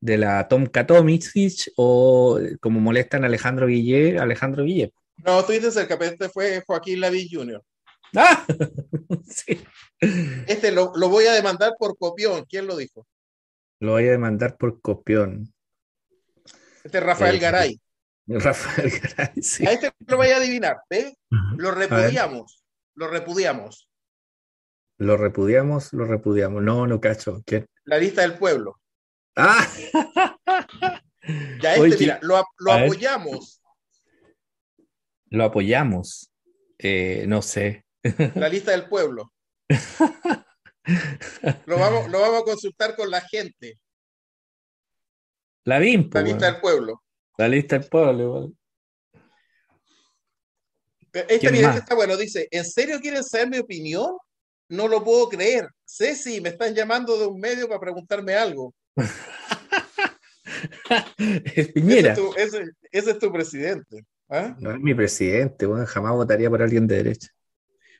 [0.00, 4.92] de la Tom Katomitsich o como molestan a Alejandro Guille, Alejandro Guille.
[5.16, 7.62] No, tú dices el capete fue Joaquín Lavín Jr.
[8.16, 8.44] Ah,
[9.28, 9.64] sí.
[10.46, 12.44] Este lo, lo, voy a demandar por copión.
[12.48, 13.06] ¿Quién lo dijo?
[13.80, 15.52] Lo voy a demandar por copión.
[16.84, 17.80] Este es Rafael eh, Garay.
[18.26, 19.66] Rafael Garay, sí.
[19.66, 21.14] A este lo voy a adivinar, ¿ves?
[21.56, 22.64] Lo repudiamos.
[22.94, 23.88] Lo repudiamos.
[24.98, 26.62] Lo repudiamos, lo repudiamos.
[26.62, 27.42] No, no cacho.
[27.44, 27.66] ¿Quién?
[27.84, 28.80] La lista del pueblo.
[29.34, 29.66] Ah.
[31.60, 33.60] ya este, mira, lo, lo apoyamos.
[35.30, 36.30] Lo apoyamos.
[36.78, 37.81] Eh, no sé.
[38.34, 39.32] La lista del pueblo.
[41.66, 43.78] lo, vamos, lo vamos a consultar con la gente.
[45.64, 46.10] La BIM.
[46.12, 47.02] La lista del pueblo.
[47.38, 48.52] La lista del pueblo,
[51.12, 52.16] Este, mira, está bueno.
[52.16, 54.10] Dice: ¿En serio quieren saber mi opinión?
[54.68, 55.68] No lo puedo creer.
[55.84, 58.74] Ceci, me están llamando de un medio para preguntarme algo.
[61.54, 62.16] es Piñera.
[62.36, 64.04] ese es tu presidente.
[64.28, 64.56] ¿Ah?
[64.58, 67.28] No es mi presidente, bueno, jamás votaría por alguien de derecha.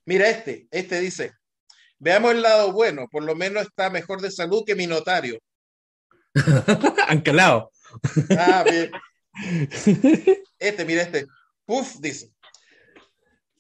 [0.05, 1.33] Mira este, este dice,
[1.99, 5.39] veamos el lado bueno, por lo menos está mejor de salud que mi notario.
[7.09, 7.71] Ancalado.
[8.39, 8.91] Ah, bien.
[10.59, 11.27] Este, mira este.
[11.65, 12.31] Puf, dice.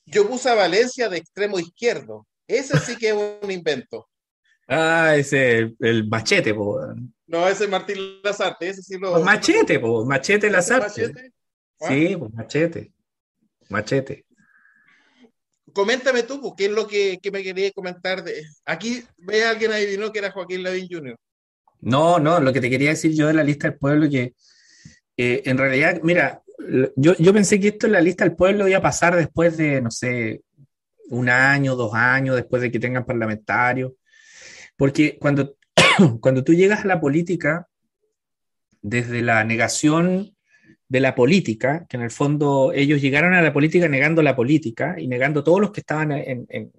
[0.05, 2.26] Yo puse a Valencia de extremo izquierdo.
[2.46, 4.09] Ese sí que es un invento.
[4.68, 6.81] Ah, ese, el machete, po.
[7.26, 9.20] No, ese es Martín Lazarte, ese sí lo...
[9.20, 11.12] Machete, po, machete Lazarte.
[11.81, 12.92] Sí, pues machete.
[13.68, 14.24] Machete.
[15.72, 18.22] Coméntame tú, pues, ¿qué es lo que, me quería comentar?
[18.22, 18.44] De...
[18.64, 21.16] Aquí ve alguien adivinó que era Joaquín Lavín Jr.
[21.80, 24.35] No, no, lo que te quería decir yo de la lista del pueblo, que
[25.16, 26.42] eh, en realidad, mira,
[26.96, 29.80] yo, yo pensé que esto en la lista del pueblo iba a pasar después de,
[29.80, 30.42] no sé,
[31.08, 33.92] un año, dos años, después de que tengan parlamentarios.
[34.76, 35.56] Porque cuando,
[36.20, 37.68] cuando tú llegas a la política,
[38.80, 40.32] desde la negación
[40.92, 44.94] de la política, que en el fondo ellos llegaron a la política negando la política
[44.98, 46.70] y negando todos los que estaban en,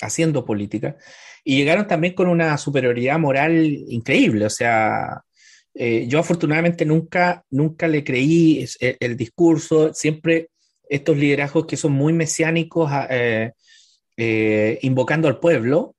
[0.00, 0.96] haciendo política,
[1.44, 3.54] y llegaron también con una superioridad moral
[3.86, 4.46] increíble.
[4.46, 5.22] O sea,
[5.74, 10.48] eh, yo afortunadamente nunca, nunca le creí el, discurso, siempre
[10.88, 13.52] estos liderazgos que son muy mesiánicos, eh,
[14.16, 15.94] eh, invocando al pueblo,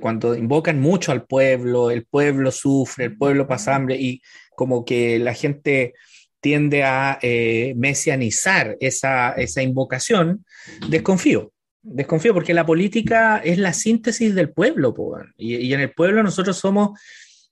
[0.00, 4.20] cuando invocan mucho al pueblo, el pueblo sufre, el pueblo pasa hambre y
[4.56, 5.94] como que la gente
[6.40, 7.18] tiende a
[7.76, 10.44] mesianizar esa, esa invocación,
[10.88, 11.52] desconfío
[11.88, 14.94] desconfío porque la política es la síntesis del pueblo,
[15.36, 16.98] y, en el pueblo nosotros somos,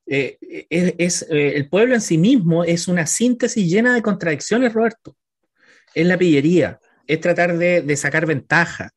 [0.07, 0.37] eh,
[0.71, 5.17] es, eh, el pueblo en sí mismo es una síntesis llena de contradicciones, Roberto.
[5.95, 8.91] Es la pillería, es tratar de, sacar ventaja,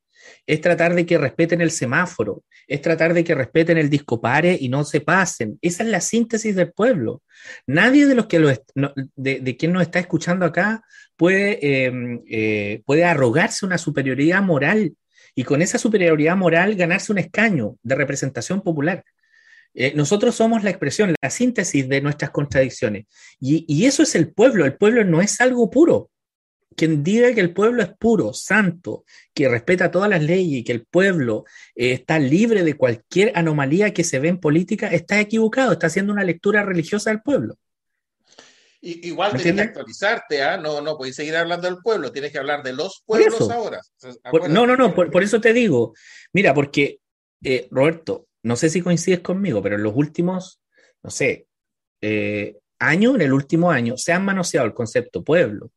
[0.50, 4.68] es tratar de que respeten el semáforo, es tratar de que respeten el discopare y
[4.68, 5.60] no se pasen.
[5.62, 7.22] Esa es la síntesis del pueblo.
[7.68, 8.50] Nadie de los que lo
[9.16, 10.82] de, quien nos está escuchando acá
[11.16, 14.96] puede, eh, puede arrogarse una superioridad moral
[15.36, 19.04] y con esa superioridad moral ganarse un escaño de representación popular.
[19.76, 23.06] Eh, nosotros somos la expresión, la síntesis de nuestras contradicciones.
[23.40, 24.66] Y, eso es el pueblo.
[24.66, 26.10] El pueblo no es algo puro.
[26.75, 29.03] Quien diga que el pueblo es puro, santo,
[29.34, 33.93] que respeta todas las leyes y que el pueblo eh, está libre de cualquier anomalía
[33.93, 37.58] que se ve en política, está equivocado, está haciendo una lectura religiosa del pueblo
[38.82, 40.58] igual tienes que actualizarte, ¿ah?
[40.58, 43.82] No, no puedes seguir hablando del pueblo, tienes que hablar de los pueblos ahora.
[44.49, 45.93] no, no, no, por, eso te digo.
[46.34, 46.99] Mira, porque,
[47.43, 50.62] eh, Roberto, no sé si coincides conmigo, pero en los últimos,
[51.03, 51.47] no sé,
[52.01, 55.71] eh, años, en el último año, se ha manoseado el concepto pueblo,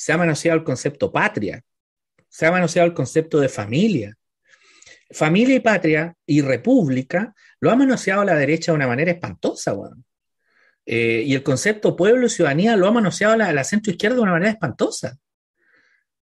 [0.00, 1.62] se ha manoseado el concepto patria,
[2.26, 4.16] se ha manoseado el concepto de familia.
[5.10, 10.02] Familia y patria y república lo ha manoseado la derecha de una manera espantosa, weón.
[10.86, 14.22] Eh, y el concepto pueblo y ciudadanía lo ha manoseado la, la centro izquierda de
[14.22, 15.18] una manera espantosa.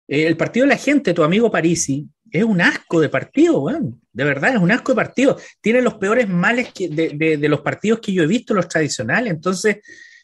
[0.07, 3.63] Eh, el partido de la gente, tu amigo Parisi, es un asco de partido,
[4.11, 5.37] de verdad, es un asco de partido.
[5.61, 9.31] Tiene los peores males de, los partidos que yo he visto, los tradicionales.
[9.31, 9.77] Entonces,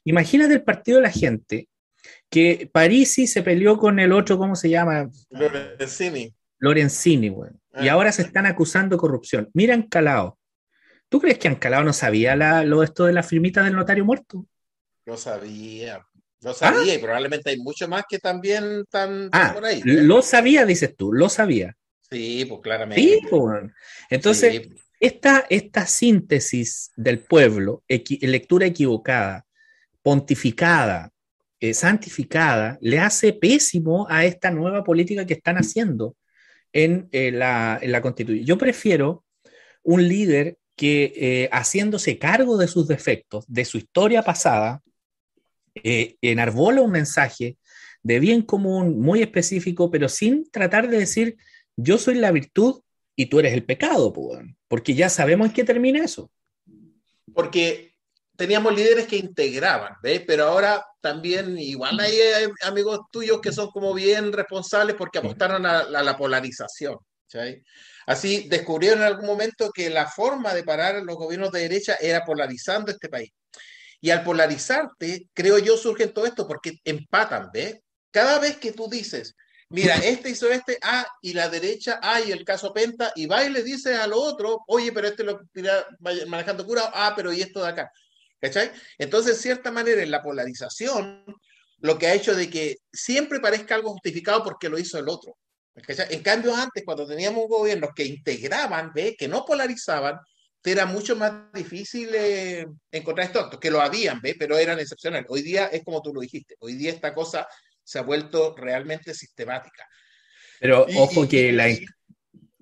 [0.06, 1.70] imagínate el partido de la gente,
[2.34, 5.08] que Parisi se peleó con el otro, ¿cómo se llama?
[5.30, 6.34] Lorenzini.
[6.58, 7.60] Lorenzini, bueno.
[7.80, 7.93] Y ah.
[7.93, 9.52] ahora se están acusando de corrupción.
[9.54, 10.39] Mira Calao.
[11.10, 14.48] ¿Tú crees que Ancalao no sabía lo esto de la firmita del notario muerto?
[15.06, 16.04] Lo sabía,
[16.41, 19.82] lo sabía, y probablemente hay mucho más que también están, ah, por ahí.
[19.82, 19.84] ¿eh?
[19.86, 21.78] Lo sabía, dices tú, lo sabía.
[22.10, 23.00] Sí, pues claramente.
[23.00, 23.72] Sí, pues.
[24.10, 24.69] Entonces,
[25.00, 29.46] Esta, esta síntesis del pueblo, lectura equivocada,
[30.02, 31.12] pontificada,
[31.63, 36.17] eh, santificada, le hace pésimo a esta nueva política que están haciendo
[36.73, 38.45] en, eh, la, Constitución.
[38.45, 39.23] Yo prefiero
[39.82, 44.82] un líder que eh, haciéndose cargo de sus defectos, de su historia pasada,
[45.73, 47.58] enarbola un mensaje
[48.02, 51.38] de bien común, muy específico, pero sin tratar de decir,
[51.78, 52.82] yo soy la virtud
[53.15, 54.12] y tú eres el pecado,
[54.67, 56.30] porque ya sabemos en qué termina eso.
[57.34, 57.92] Porque
[58.36, 60.24] teníamos líderes que integraban, ¿ves?
[60.26, 62.17] Pero ahora también, igual hay,
[62.62, 67.63] amigos tuyos que son como bien responsables porque apostaron a, la polarización, ¿sí?
[68.06, 72.26] Así descubrieron en algún momento que la forma de parar los gobiernos de derecha era
[72.26, 73.32] polarizando este país.
[74.02, 77.80] Y al polarizarte, creo yo, surge todo esto porque empatan, ¿ves?
[78.12, 79.36] Cada vez que tú dices,
[79.69, 83.46] mira, este hizo este, ah, y la derecha, ah, y el caso Penta, y va
[83.46, 85.86] y le dice a lo otro, oye, pero este lo tira
[86.28, 87.91] manejando cura, ah, pero y esto de acá.
[88.43, 88.71] ¿Cachai?
[88.97, 91.23] Entonces, de cierta manera, en la polarización,
[91.79, 95.38] lo que ha hecho de que siempre parezca algo justificado porque lo hizo el otro.
[95.75, 99.15] En cambio, antes, cuando teníamos gobiernos que integraban, ¿ve?
[99.17, 100.19] que no polarizaban,
[100.62, 104.36] era mucho más difícil eh, encontrar estos que lo habían, ¿ve?
[104.38, 105.27] pero eran excepcionales.
[105.29, 107.47] Hoy día es como tú lo dijiste, hoy día esta cosa
[107.82, 109.88] se ha vuelto realmente sistemática.
[110.60, 111.69] Pero ojo, que la,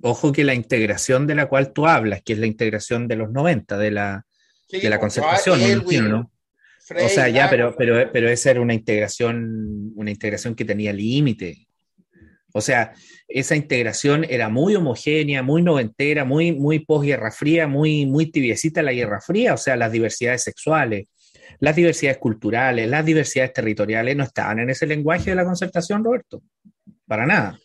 [0.03, 3.31] ojo que la integración de la cual tú hablas, que es la integración de los
[3.31, 4.25] 90, de la,
[4.71, 5.60] de la concertación,
[6.10, 6.31] ¿no?
[6.89, 11.67] o sea, ya, pero, pero, pero esa era una integración, una integración que tenía límite.
[12.53, 12.93] O sea,
[13.27, 18.91] esa integración era muy homogénea, muy noventera, muy, muy posguerra fría, muy, muy tibiecita la
[18.91, 21.07] Guerra Fría, o sea, las diversidades sexuales,
[21.60, 26.41] las diversidades culturales, las diversidades territoriales no estaban en ese lenguaje de la concertación, Roberto.
[27.07, 27.57] Para nada.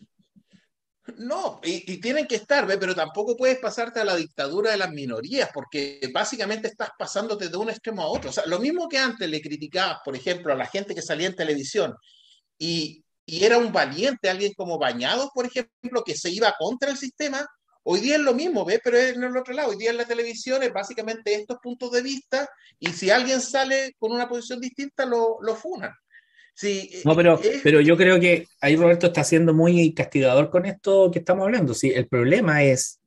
[1.18, 2.78] No, y, tienen que estar, ¿ve?
[2.78, 7.56] pero tampoco puedes pasarte a la dictadura de las minorías, porque básicamente estás pasándote de
[7.56, 8.30] un extremo a otro.
[8.30, 11.28] O sea, lo mismo que antes le criticabas, por ejemplo, a la gente que salía
[11.28, 11.94] en televisión
[12.58, 17.46] y era un valiente, alguien como Bañados, por ejemplo, que se iba contra el sistema.
[17.84, 18.80] Hoy día es lo mismo, ¿ves?
[18.82, 19.70] Pero es en el otro lado.
[19.70, 22.48] Hoy día en la televisión es básicamente estos puntos de vista
[22.80, 25.92] y si alguien sale con una posición distinta, lo funan.
[26.56, 31.10] Sí, no, pero, pero yo creo que ahí Roberto está siendo muy castigador con esto
[31.10, 31.74] que estamos hablando.
[31.74, 32.98] Sí, el problema es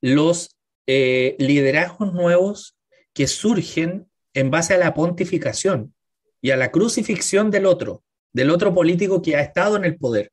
[0.00, 2.78] los eh, liderazgos nuevos
[3.12, 5.94] que surgen en base a la pontificación
[6.40, 10.32] y a la crucifixión del otro, del otro político que ha estado en el poder.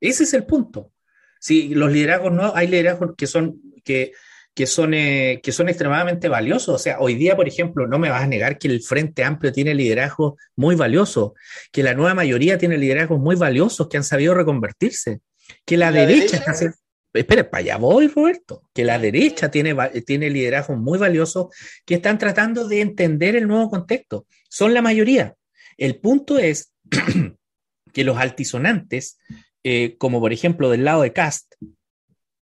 [0.00, 0.90] Ese es el punto.
[1.38, 4.14] Si los liderazgos no, hay liderazgos que son, que,
[4.58, 6.74] que son, eh, que son extremadamente valiosos.
[6.74, 9.52] O sea, hoy día, por ejemplo, no me vas a negar que el Frente Amplio
[9.52, 11.30] tiene liderazgos muy valiosos,
[11.70, 15.20] que la nueva mayoría tiene liderazgos muy valiosos que han sabido reconvertirse,
[15.64, 16.76] que la, derecha, está haciendo...
[17.14, 18.64] Espera, para allá voy, Roberto.
[18.74, 21.54] Que la derecha tiene, tiene liderazgos muy valiosos
[21.86, 24.26] que están tratando de entender el nuevo contexto.
[24.50, 25.36] Son la mayoría.
[25.76, 26.72] El punto es
[27.92, 29.18] que los altisonantes
[29.64, 31.54] eh, como por ejemplo del lado de Cast,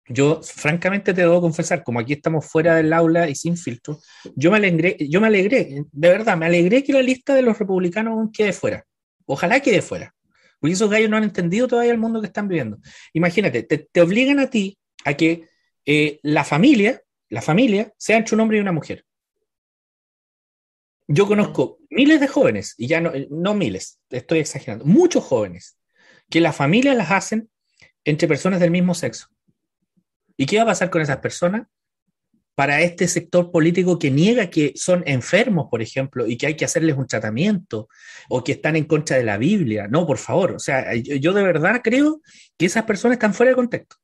[0.07, 4.01] yo francamente te debo confesar, como aquí estamos fuera del aula y sin filtro,
[4.35, 7.59] yo me alegré, yo me alegré, de verdad, me alegré que la lista de los
[7.59, 8.85] republicanos quede fuera.
[9.27, 10.15] Ojalá quede fuera.
[10.61, 12.79] Porque esos gallos no han entendido todavía el mundo que están viviendo.
[13.13, 15.49] Imagínate, te, obligan a ti a que
[15.87, 19.05] eh, la familia, la familia, sea entre un hombre y una mujer.
[21.07, 25.79] Yo conozco miles de jóvenes, y ya no, no miles, estoy exagerando, muchos jóvenes
[26.31, 27.51] que las familias las hacen
[28.05, 29.29] entre personas del mismo sexo.
[30.37, 31.67] ¿Y qué va a pasar con esas personas?
[32.55, 36.65] Para este sector político que niega que son enfermos, por ejemplo, y que hay que
[36.65, 37.89] hacerles un tratamiento,
[38.29, 39.89] o que están en contra de la Biblia.
[39.89, 40.53] No, por favor.
[40.53, 42.21] O sea, yo, de verdad creo
[42.57, 43.97] que esas personas están fuera de contexto.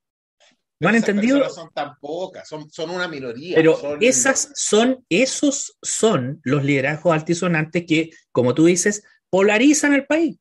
[0.81, 1.49] ¿No han entendido?
[1.51, 3.55] son tan pocas, son, una minoría.
[3.55, 10.39] Pero esas son, esos son los liderazgos altisonantes que, como tú dices, polarizan el país.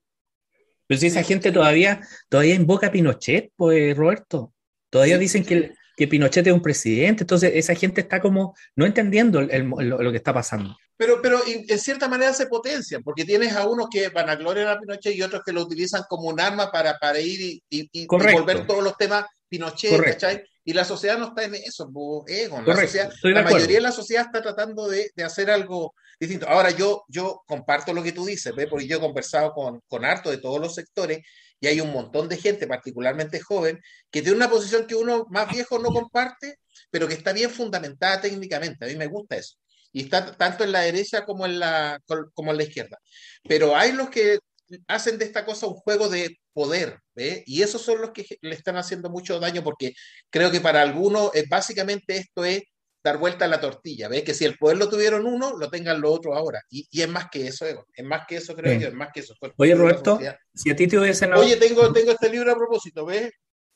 [0.88, 4.54] Pero si esa gente todavía, todavía invoca a Pinochet, pues Roberto,
[4.90, 9.42] todavía dicen que, que, Pinochet es un presidente, entonces esa gente está como no entendiendo
[9.42, 10.76] lo, que está pasando.
[10.98, 14.68] Pero, pero en cierta manera se potencian, porque tienes a unos que van a gloriar
[14.68, 18.06] a Pinochet y otros que lo utilizan como un arma para, para ir y, y,
[18.08, 20.44] volver todos los temas Pinochet, ¿cachai?
[20.64, 21.92] Y la sociedad no está en eso,
[22.28, 22.62] ego.
[22.62, 22.76] La,
[23.24, 26.48] la mayoría de la sociedad está tratando de, de, hacer algo distinto.
[26.48, 28.68] Ahora, yo, yo comparto lo que tú dices, ¿ve?
[28.68, 31.20] porque yo he conversado con, con harto de todos los sectores
[31.60, 33.80] y hay un montón de gente, particularmente joven,
[34.12, 36.58] que tiene una posición que uno más viejo no comparte,
[36.90, 38.86] pero que está bien fundamentada técnicamente.
[38.86, 39.56] A mí me gusta eso.
[39.92, 42.00] Y está tanto en la derecha como en la,
[42.34, 42.98] como en la izquierda.
[43.44, 44.40] Pero hay los que
[44.88, 47.44] hacen de esta cosa un juego de poder, ¿ve?
[47.46, 49.94] Y esos son los que le están haciendo mucho daño porque
[50.30, 52.64] creo que para algunos eh, básicamente esto es
[53.04, 54.24] dar vuelta a la tortilla, ¿ve?
[54.24, 56.62] Que si el poder lo tuvieron uno, lo tengan los otros ahora.
[56.70, 59.22] Y, y es más que eso, es más que eso, creo yo, es más que
[59.22, 59.34] eso.
[59.58, 60.20] Oye, Roberto,
[60.54, 61.34] si a ti te hubiesen...
[61.34, 63.32] Oye, tengo, tengo este libro a propósito, ¿ves?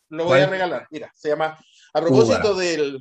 [0.09, 0.87] Lo voy a regalar.
[0.91, 1.57] Mira, se llama
[1.93, 2.99] A propósito del,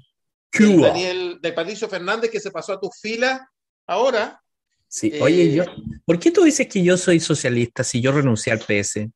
[0.52, 3.46] del, Daniel, de Patricio Fernández que se pasó a tu fila
[3.86, 4.40] ahora.
[4.88, 5.68] Sí, oye, yo, eh,
[6.04, 9.08] ¿por qué tú dices que yo soy socialista si yo renuncié al PS?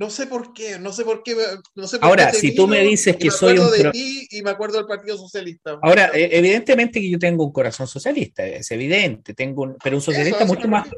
[0.00, 1.36] No sé por qué, no sé por qué.
[1.74, 3.70] No sé Ahora, si tú me dices que soy un.
[3.70, 5.78] de ti y me acuerdo del Partido Socialista.
[5.82, 10.46] Ahora, e, evidentemente que yo tengo un corazón socialista, es evidente, tengo pero un socialista
[10.46, 10.88] mucho más.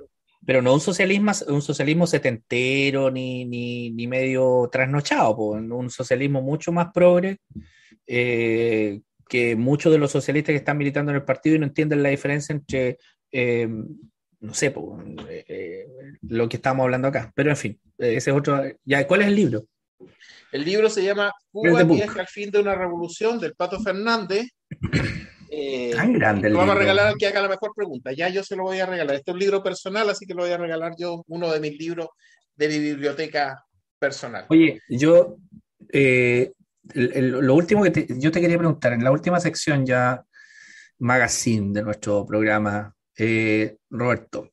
[0.46, 6.70] Pero no un socialismo, un socialismo setentero ni, ni, ni medio trasnochado, un socialismo mucho
[6.70, 7.38] más progre
[8.06, 12.04] eh, que muchos de los socialistas que están militando en el partido y no entienden
[12.04, 12.98] la diferencia entre
[13.32, 13.68] eh,
[14.42, 14.74] no sé,
[15.28, 15.86] eh, eh,
[16.22, 17.32] lo que estamos hablando acá.
[17.34, 18.60] Pero en fin, ese es otro.
[18.84, 19.64] Ya, ¿Cuál es el libro?
[20.50, 24.48] El libro se llama Cuba viaja al fin de una revolución del Pato Fernández.
[25.54, 26.48] Eh, Tan grande.
[26.48, 28.10] Lo vamos a regalar al que haga la mejor pregunta.
[28.12, 29.16] Ya yo se lo voy a regalar.
[29.16, 31.78] Este es un libro personal, así que lo voy a regalar yo, uno de mis
[31.78, 32.08] libros
[32.56, 33.62] de mi biblioteca
[33.98, 34.46] personal.
[34.48, 35.36] Oye, yo,
[36.94, 40.24] lo último que yo te quería preguntar, en la última sección ya
[41.00, 44.50] magazine de nuestro programa eh, Roberto,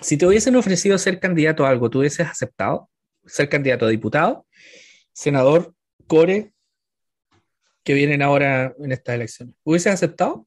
[0.00, 2.90] si te hubiesen ofrecido ser candidato a algo, ¿tú hubieses aceptado?
[3.26, 4.46] ¿Ser candidato a diputado?
[5.12, 5.74] ¿Senador?
[6.06, 6.52] ¿Core?
[7.84, 9.54] Que vienen ahora en estas elecciones.
[9.62, 10.46] ¿Hubieses aceptado?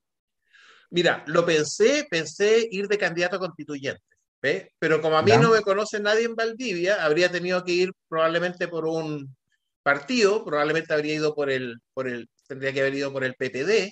[0.89, 4.03] Mira, lo pensé, pensé ir de candidato constituyente,
[4.41, 4.67] ¿ves?
[4.77, 8.67] Pero como a mí no me conoce nadie en Valdivia, habría tenido que ir probablemente
[8.67, 9.35] por un
[9.81, 13.91] partido, probablemente habría ido por el, por el tendría que haber ido por el PPD,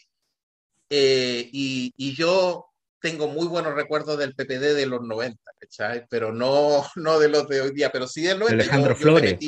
[0.90, 2.71] eh, y, y, yo
[3.02, 6.06] tengo muy buenos recuerdos del PPD de los 90, ¿cachai?
[6.10, 8.56] Pero no, no de los de hoy día, pero sí del 90.
[8.56, 9.40] De Alejandro Flores.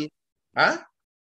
[0.55, 0.87] ¿Ah?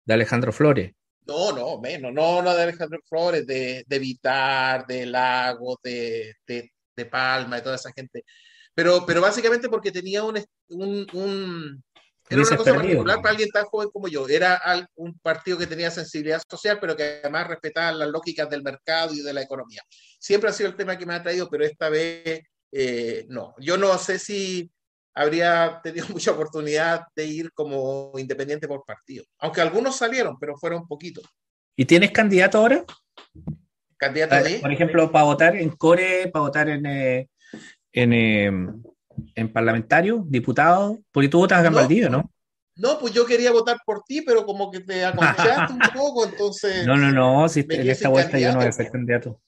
[0.04, 0.92] De Alejandro Flores.
[1.26, 6.72] No, no, menos, no, no de Alejandro Flores, de, de Vitar, de Lago, de, de,
[6.96, 8.24] de, Palma, de toda esa gente.
[8.74, 11.84] Pero, pero básicamente porque tenía un, un
[12.30, 14.28] era una cosa particular para alguien tan joven como yo.
[14.28, 14.60] Era
[14.94, 19.20] un partido que tenía sensibilidad social, pero que además respetaba las lógicas del mercado y
[19.20, 19.82] de la economía.
[20.18, 23.54] Siempre ha sido el tema que me ha traído, pero esta vez eh, no.
[23.58, 24.70] Yo no sé si
[25.14, 29.24] habría tenido mucha oportunidad de ir como independiente por partido.
[29.38, 31.24] Aunque algunos salieron, pero fueron poquitos.
[31.76, 32.84] ¿Y tienes candidato ahora?
[33.96, 34.58] ¿Candidato Ah, de?
[34.60, 37.28] Por ejemplo, para votar en Core, para votar en, eh,
[37.92, 38.50] en, eh,
[39.34, 41.78] en parlamentario, diputado, porque tú votas en No.
[41.78, 42.30] Valdivia, ¿no?
[42.76, 46.86] No, pues yo quería votar por ti, pero como que te aconsejaste un poco, entonces
[46.86, 49.40] No, no, no, si en esta vuelta yo no voy a ser candidato.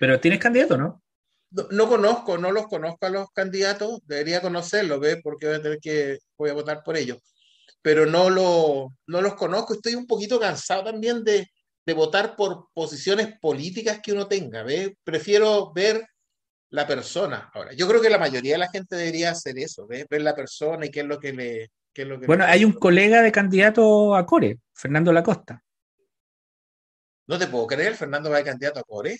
[0.00, 1.02] Pero tienes candidato, ¿no?
[1.50, 5.18] no, no conozco, no los conozco a los candidatos, debería conocerlos, ¿ves?
[5.22, 7.18] Porque voy a tener que, voy a votar por ellos,
[7.82, 11.48] pero no, lo, no los conozco, estoy un poquito cansado también de,
[11.84, 14.90] de votar por posiciones políticas que uno tenga, ¿ves?
[15.04, 16.06] Prefiero ver
[16.76, 17.50] la persona.
[17.54, 20.04] Ahora, yo creo que la mayoría de la gente debería hacer eso, ¿ves?
[20.10, 21.70] Ver la persona y qué es lo que le...
[21.90, 25.62] Qué es lo que le Bueno, hay un colega de candidato a Core, Fernando Lacosta.
[27.26, 29.16] No te puedo creer, Fernando va de candidato a Core.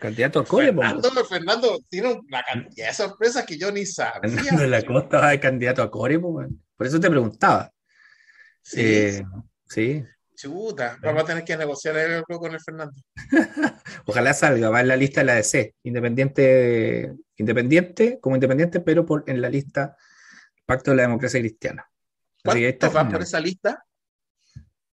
[0.00, 0.80] Candidato a Core, po.
[0.80, 4.30] Fernando, Fernando tiene una cantidad de sorpresas que yo ni sabía.
[4.30, 6.42] Fernando Lacosta va de candidato a Core, po.
[6.74, 7.70] Por eso te preguntaba.
[8.62, 9.22] Sí, Eh,
[9.68, 10.02] sí.
[10.34, 12.94] Chuta, vamos a tener que negociar algo con el Fernando.
[14.06, 19.24] Ojalá salga, va en la lista de la DC, independiente, independiente, como independiente, pero por,
[19.26, 19.96] en la lista
[20.66, 21.86] Pacto de la Democracia Cristiana.
[22.42, 23.84] ¿Cuántos van por esa lista?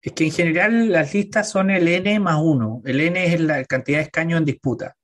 [0.00, 2.82] Es que en general las listas son el N más uno.
[2.84, 4.96] El N es la cantidad de escaños en disputa,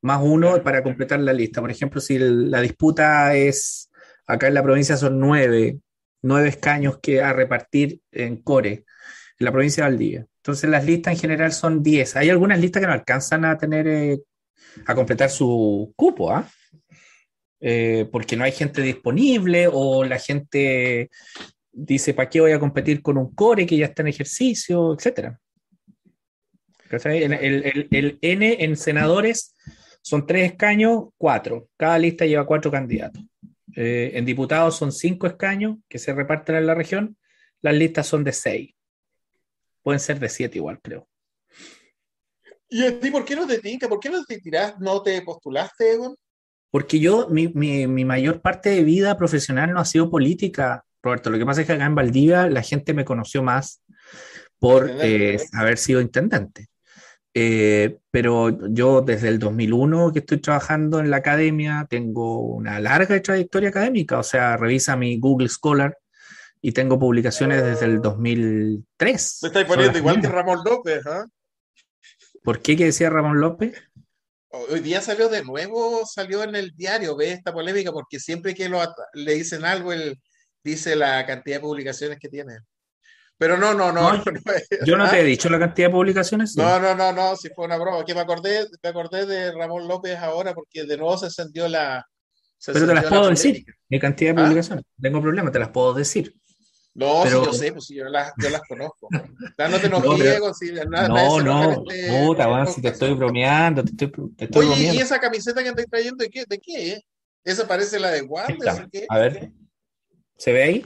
[0.00, 1.60] más uno para completar la lista.
[1.60, 3.90] Por ejemplo, si el- la disputa es,
[4.26, 5.78] acá en la provincia son nueve,
[6.22, 8.84] nueve escaños que a repartir en Core,
[9.42, 10.26] la provincia de Valdivia.
[10.38, 12.16] Entonces las listas en general son 10.
[12.16, 14.20] Hay algunas listas que no alcanzan a tener, eh,
[14.86, 16.48] a completar su cupo, ¿ah?
[17.60, 21.10] Eh, porque no hay gente disponible o la gente
[21.70, 25.38] dice, ¿para qué voy a competir con un core que ya está en ejercicio, etcétera?
[26.90, 29.54] El N en senadores
[30.02, 31.68] son tres escaños, cuatro.
[31.76, 33.22] Cada lista lleva cuatro candidatos.
[33.74, 37.16] Eh, en diputados son cinco escaños que se reparten en la región.
[37.62, 38.74] Las listas son de seis.
[39.82, 41.08] Pueden ser de siete igual, creo.
[42.68, 43.88] ¿Y a ti por qué no te tinca?
[43.88, 44.78] ¿Por qué no te tirás?
[44.80, 46.14] ¿No te postulaste, Egon?
[46.70, 51.28] Porque yo, mi, mi- mi mayor parte de vida profesional no ha sido política, Roberto.
[51.30, 53.82] Lo que pasa es que acá en Valdivia la gente me conoció más
[54.58, 56.68] por eh, haber sido intendente.
[57.34, 63.20] Eh, pero yo desde el 2001 que estoy trabajando en la academia, tengo una larga
[63.20, 65.96] trayectoria académica, o sea, revisa mi Google Scholar
[66.62, 69.38] y tengo publicaciones desde el 2003.
[69.42, 70.28] Me estáis poniendo igual que.
[70.28, 71.26] Ramón López, ¿ah?
[72.42, 73.74] ¿Por qué que decía Ramón López?
[74.48, 78.68] Hoy día salió de nuevo, salió en el diario, ve esta polémica, porque siempre que
[78.68, 78.80] lo
[79.14, 80.20] le dicen algo, él
[80.62, 82.58] dice la cantidad de publicaciones que tiene.
[83.38, 84.12] Pero no, no, no.
[84.12, 85.10] No, no, Yo no ¿ah?
[85.10, 86.52] te he dicho la cantidad de publicaciones.
[86.52, 86.60] sí.
[86.60, 88.04] No, no, no, no, si fue una broma.
[88.04, 92.06] Que me acordé, me acordé de Ramón López ahora porque de nuevo se encendió la.
[92.56, 93.64] se Pero te las la puedo decir.
[93.88, 94.44] Mi cantidad de ¿Ah?
[94.44, 94.84] publicaciones.
[95.00, 96.36] Tengo problema, te las puedo decir.
[96.94, 99.08] No, Pero- sí, yo sé, pues sí, yo las, yo las conozco.
[99.58, 102.88] Ya no te No, enojes, pero- Diego, si nada, No, no, este- puta, si te
[102.88, 106.44] estoy bromeando, te estoy, te estoy Oye, ¿y esa camiseta que andáis trayendo de qué?
[106.46, 106.92] ¿De qué?
[106.92, 107.04] eh?
[107.44, 108.68] ¿Esa parece la de Wander?
[108.84, 109.06] o qué?
[109.08, 109.52] A ver,
[110.36, 110.84] ¿se ve ahí?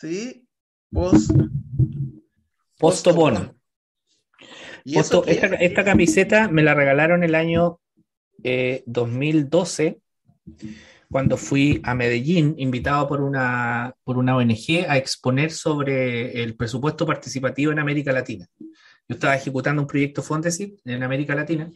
[0.00, 0.44] Sí,
[0.90, 1.28] vos.
[2.78, 3.58] Postobón.
[4.84, 7.80] ¿Y eso Posto- esta, esta camiseta me la regalaron el año
[8.42, 10.00] eh, 2012,
[11.14, 17.06] cuando fui a Medellín, invitado por una, por una ONG a exponer sobre el presupuesto
[17.06, 18.48] participativo en América Latina.
[18.58, 21.70] Yo estaba ejecutando un proyecto Fondesit en América Latina.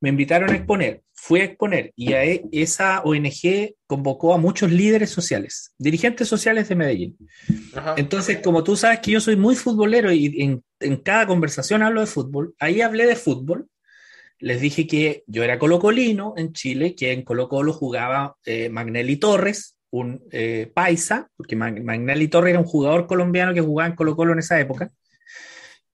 [0.00, 4.72] Me invitaron a exponer, fui a exponer y a e- esa ONG convocó a muchos
[4.72, 7.18] líderes sociales, dirigentes sociales de Medellín.
[7.74, 7.96] Ajá.
[7.98, 12.00] Entonces, como tú sabes que yo soy muy futbolero y en, en cada conversación hablo
[12.00, 13.68] de fútbol, ahí hablé de fútbol.
[14.40, 19.16] Les dije que yo era colocolino en Chile, que en Colo Colo jugaba eh, Magnelli
[19.16, 23.96] Torres, un eh, paisa, porque Mag- Magnelli Torres era un jugador colombiano que jugaba en
[23.96, 24.90] Colo Colo en esa época,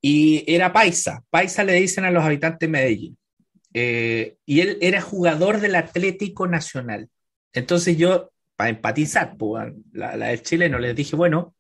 [0.01, 1.25] y era paisa.
[1.31, 3.19] Paisa le dicen a los habitantes de Medellín.
[3.75, 7.09] Eh, y él era jugador del Atlético Nacional.
[7.53, 11.55] Entonces yo, para empatizar, pues, la, la del chileno, les dije, bueno,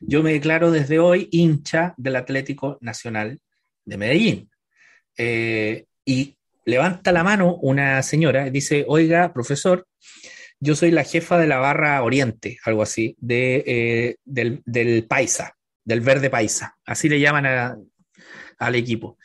[0.00, 3.40] yo me declaro desde hoy hincha del Atlético Nacional
[3.84, 4.50] de Medellín.
[6.08, 9.86] Y levanta la mano una señora y dice, oiga, profesor,
[10.58, 15.54] yo soy la jefa de la barra Oriente, algo así, de, eh, del, Paisa,
[15.84, 17.90] del Verde Paisa, así le llaman
[18.58, 19.18] al equipo.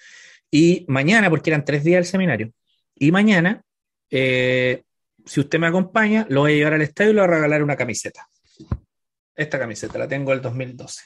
[0.51, 2.51] Y mañana, porque eran tres días del seminario,
[2.95, 3.63] y mañana,
[4.09, 4.83] eh,
[5.25, 7.63] si usted me acompaña, lo voy a llevar al estadio y le voy a regalar
[7.63, 8.27] una camiseta.
[9.33, 11.01] Esta camiseta la tengo del 2012.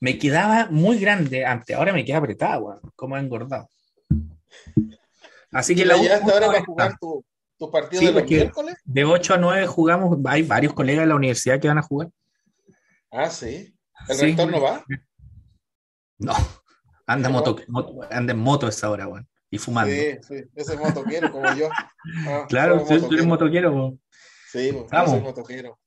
[0.00, 3.70] Me quedaba muy grande antes, ahora me queda apretada, como engordado.
[5.52, 6.00] Así que ¿Y la U-
[6.32, 7.24] ahora para jugar tu,
[7.58, 8.76] tu partido Sí, de los miércoles?
[8.84, 12.08] de 8 a 9 jugamos, hay varios colegas de la universidad que van a jugar.
[13.10, 13.74] Ah, sí.
[14.08, 14.26] ¿El Sí.
[14.26, 14.84] rector no va?
[16.18, 16.32] No,
[17.06, 17.34] anda, ¿No?
[17.34, 19.26] moto, moto- anda en moto a esa hora, weón.
[19.52, 19.92] y fumando.
[19.92, 21.68] Sí, sí, ese motoquero como yo.
[22.28, 23.98] Ah, claro, tú, eres motoquero.
[24.52, 25.78] Sí, pues, yo soy motoquero.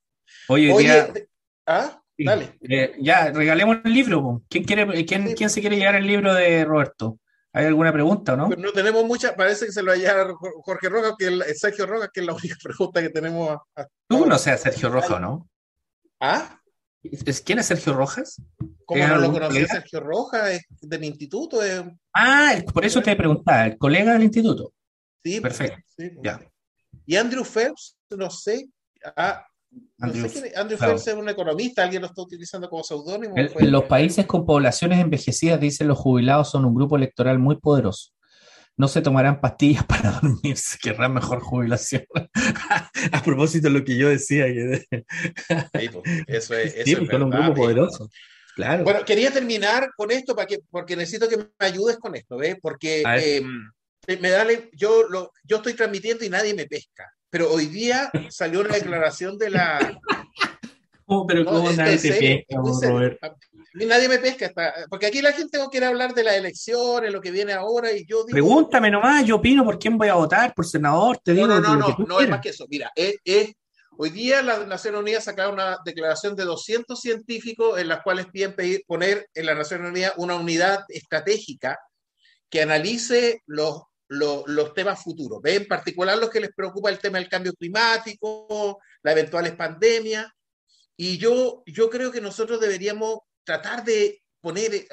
[0.50, 1.28] Oye, Oye
[1.66, 2.02] ¿ah?
[2.18, 2.58] Dale.
[2.62, 4.44] Eh, ya, regalemos el libro.
[4.50, 7.18] ¿Quién, quiere, quién, ¿Quién se quiere llevar el libro de Roberto?
[7.56, 8.50] ¿Hay alguna pregunta o no?
[8.50, 12.10] no tenemos mucha, parece que se lo a llevar Jorge Rojas, que el, Sergio Rojas,
[12.12, 13.60] que es la única pregunta que tenemos.
[14.08, 15.50] ¿Tú conoces a Sergio Rojas o no?
[16.20, 16.60] ¿Ah?
[17.46, 18.42] ¿Quién es Sergio Rojas?
[18.86, 19.66] ¿Cómo no lo conocí?
[19.66, 21.60] Sergio Rojas es del instituto.
[22.14, 24.74] Ah, por eso te preguntaba, el colega del instituto.
[25.24, 25.78] Sí, perfecto.
[26.22, 26.40] ya.
[27.06, 28.68] Y Andrew Phelps, no sé.
[29.16, 29.46] Ah,
[30.00, 33.36] Andrew, Phelps es un economista, alguien lo está utilizando como seudónimo.
[33.38, 38.12] En los países con poblaciones envejecidas, dicen los jubilados, son un grupo electoral muy poderoso.
[38.76, 42.06] No se tomarán pastillas para dormir, se querrán mejor jubilación.
[43.12, 44.46] a propósito de lo que yo decía.
[45.72, 48.10] Pues, eso es, eso es un grupo poderoso.
[48.56, 48.84] Claro.
[48.84, 52.58] Bueno, quería terminar con esto para que, porque necesito que me ayudes con esto, ¿ves?
[52.62, 53.72] Porque em,
[54.20, 58.60] me da, yo, lo, yo estoy transmitiendo y nadie me pesca pero hoy día salió
[58.60, 60.00] una declaración de la...
[61.28, 63.36] pero ¿cómo nadie te pesca, Roberto?
[63.74, 64.54] Nadie me pesca,
[64.88, 68.06] porque aquí la gente no quiere hablar de las elecciones, lo que viene ahora, y
[68.06, 68.36] yo digo...
[68.36, 71.48] Pregúntame nomás, yo opino por quién voy a votar, por senador, te digo...
[71.48, 72.68] No, no, no, no, es más que eso.
[72.70, 73.16] Mira, es,
[73.98, 78.54] hoy día las Naciones Unidas sacaron una declaración de 200 científicos en las cuales piden
[78.86, 81.80] poner en la Naciones Unidas una unidad estratégica
[82.48, 83.82] que analice los
[84.14, 85.42] los temas futuros.
[85.42, 85.56] ¿Ve?
[85.56, 90.28] En particular los que les preocupa el tema del cambio climático, las eventuales pandemias.
[90.96, 94.88] Y yo, yo creo que nosotros deberíamos tratar de poner de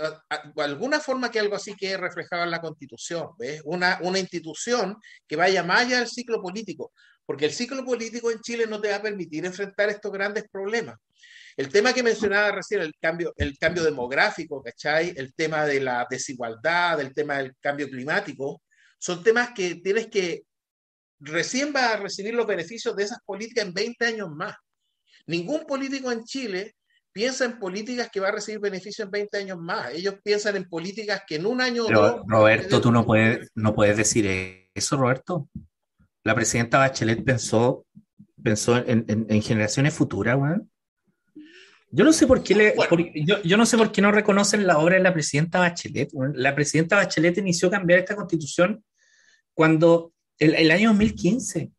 [0.58, 3.60] alguna forma que algo así quede reflejado en la Constitución, ¿ves?
[3.64, 4.96] Una, una institución
[5.26, 6.92] que vaya más allá del ciclo político,
[7.26, 10.96] porque el ciclo político en Chile no te va a permitir enfrentar estos grandes problemas.
[11.56, 15.12] El tema que mencionaba recién, el cambio, el cambio demográfico, ¿cachai?
[15.16, 18.62] El tema de la desigualdad, el tema del cambio climático,
[19.00, 20.44] son temas que tienes que,
[21.20, 24.56] recién va a recibir los beneficios de esas políticas en 20 años más.
[25.26, 26.74] Ningún político en Chile
[27.12, 29.92] piensa en políticas que va a recibir beneficios en 20 años más.
[29.92, 31.84] Ellos piensan en políticas que en un año...
[31.86, 35.48] Pero, Roberto, tú no puedes, no puedes decir eso, Roberto.
[36.24, 37.86] La presidenta Bachelet pensó,
[38.42, 40.38] pensó en, generaciones futuras,
[41.90, 42.74] Yo no sé por qué le,
[43.24, 46.10] yo, yo, no sé por qué no reconocen la obra de la presidenta Bachelet.
[46.34, 48.82] La presidenta Bachelet inició cambiar esta constitución
[49.54, 51.70] cuando el, año 2015.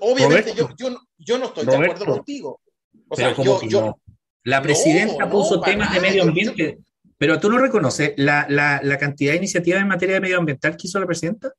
[0.00, 0.70] Obviamente yo,
[1.18, 2.60] yo, no estoy de acuerdo contigo.
[3.08, 3.34] O sea,
[3.68, 3.98] yo,
[4.44, 6.78] La presidenta puso temas de medio ambiente,
[7.18, 10.76] pero tú no reconoces la, la, la, cantidad de iniciativas en materia de medio ambiental
[10.76, 11.52] que hizo la presidenta.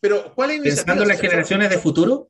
[0.00, 2.28] Pero, ¿cuál es Pensando en las generaciones de futuro.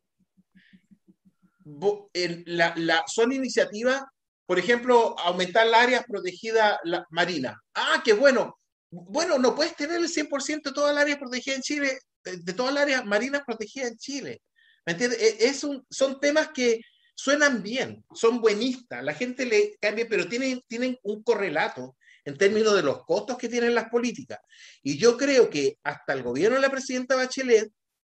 [2.46, 4.02] La, la, son iniciativas,
[4.46, 6.78] por ejemplo, aumentar la área protegida
[7.10, 7.60] marina.
[7.74, 8.58] Ah, qué bueno.
[8.92, 12.70] Bueno, no puedes tener el 100% de toda el área protegida en Chile, de toda
[12.70, 14.42] el área marina protegida en Chile.
[14.84, 15.20] ¿Me entiendes?
[15.20, 16.80] E, es un, son temas que
[17.14, 22.74] suenan bien, son buenistas, la gente le cambia, pero tienen, tienen un correlato en términos
[22.74, 24.40] de los costos que tienen las políticas.
[24.82, 27.70] Y yo creo que hasta el gobierno de la presidenta Bachelet,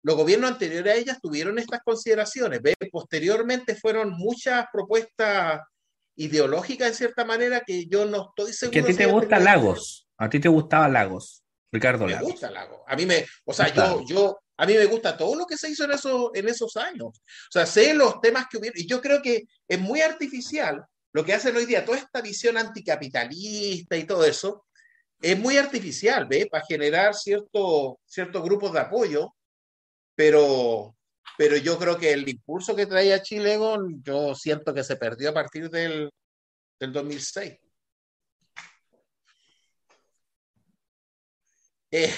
[0.04, 2.62] los gobiernos anteriores a ellas tuvieron estas consideraciones.
[2.62, 2.76] ¿ve?
[2.92, 5.62] Posteriormente fueron muchas propuestas
[6.16, 8.74] ideológicas, en cierta manera, que yo no estoy seguro.
[8.74, 10.05] Que a ti te gusta Lagos.
[10.18, 12.28] A ti te gustaba Lagos, Ricardo Lagos.
[12.28, 12.82] Me gusta Lagos.
[12.88, 15.70] A mí me, o sea, yo, yo, a mí me gusta todo lo que se
[15.70, 17.08] hizo en, eso, en esos años.
[17.08, 20.86] O sea, sé los temas que hubieron, y yo creo que es muy artificial
[21.16, 24.66] lo que hacen hoy día, toda esta visión anticapitalista y todo eso,
[25.22, 26.48] es muy artificial, ¿ves?
[26.48, 29.34] Para generar cierto, ciertos grupos de apoyo,
[30.14, 30.96] pero,
[31.38, 33.58] pero yo creo que el impulso que traía Chile,
[34.02, 36.12] yo siento que se perdió a partir del,
[36.80, 37.60] del 2006.
[41.96, 42.14] Eh,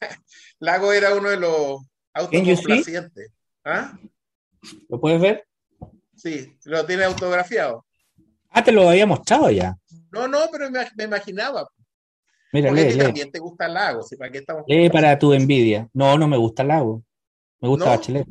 [0.58, 3.30] Lago era uno de los autocomplacientes.
[3.64, 3.96] ¿Ah?
[4.88, 5.46] ¿Lo puedes ver?
[6.16, 7.86] Sí, lo tiene autografiado.
[8.48, 9.76] Ah, te lo había mostrado ya.
[10.10, 11.70] No, no, pero me, imaginaba.
[12.52, 14.04] Mira, lee, también te gusta lago.
[14.18, 15.88] ¿para qué estamos lee para tu envidia.
[15.92, 17.04] No, no me gusta el lago.
[17.60, 18.26] Me gusta Bachelet.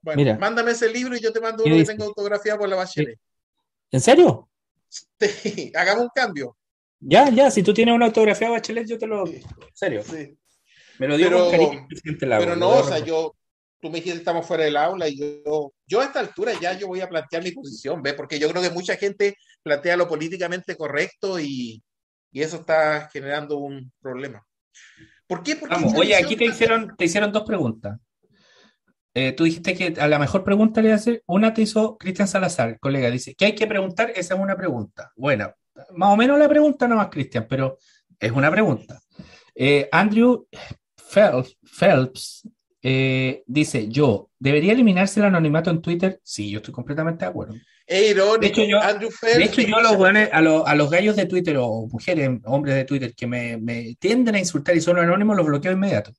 [0.00, 0.38] Bueno, Mira.
[0.38, 3.18] mándame ese libro y yo te mando uno que tengo autografiado por la Bachelet.
[3.90, 4.48] ¿En serio?
[5.20, 6.56] Sí, hagamos un cambio.
[7.00, 9.26] Ya, ya, si tú tienes una autografía Bachelet, yo te lo.
[9.26, 9.42] En
[9.74, 10.02] serio.
[10.02, 10.36] Sí.
[10.98, 11.86] Me lo digo pero, cariño,
[12.18, 13.34] Pero no, o sea, yo.
[13.78, 15.72] Tú me dijiste estamos fuera del aula y yo.
[15.86, 18.14] Yo a esta altura ya yo voy a plantear mi posición, ¿ves?
[18.14, 21.82] Porque yo creo que mucha gente plantea lo políticamente correcto y,
[22.32, 24.42] y eso está generando un problema.
[25.26, 25.56] ¿Por qué?
[25.56, 27.98] Porque Vamos, oye, aquí te hicieron, te hicieron dos preguntas.
[29.14, 32.78] Eh, tú dijiste que a la mejor pregunta le hace, una te hizo Cristian Salazar,
[32.78, 34.10] colega, dice, ¿qué hay que preguntar?
[34.14, 35.10] Esa es una pregunta.
[35.16, 35.54] Bueno,
[35.94, 37.78] más o menos la pregunta nomás, Cristian, pero
[38.18, 39.00] es una pregunta.
[39.54, 40.46] Eh, Andrew
[41.12, 42.48] Phelps,
[42.82, 46.20] eh, dice, yo, ¿debería eliminarse el anonimato en Twitter?
[46.22, 47.54] Sí, yo estoy completamente de acuerdo.
[47.86, 49.38] Es irónico, De hecho, yo- Andrew Phelps.
[49.38, 49.92] De hecho, yo a los,
[50.32, 53.96] a, los, a los gallos de Twitter o mujeres, hombres de Twitter que me, me
[53.98, 56.12] tienden a insultar y son anónimos, los bloqueo inmediato.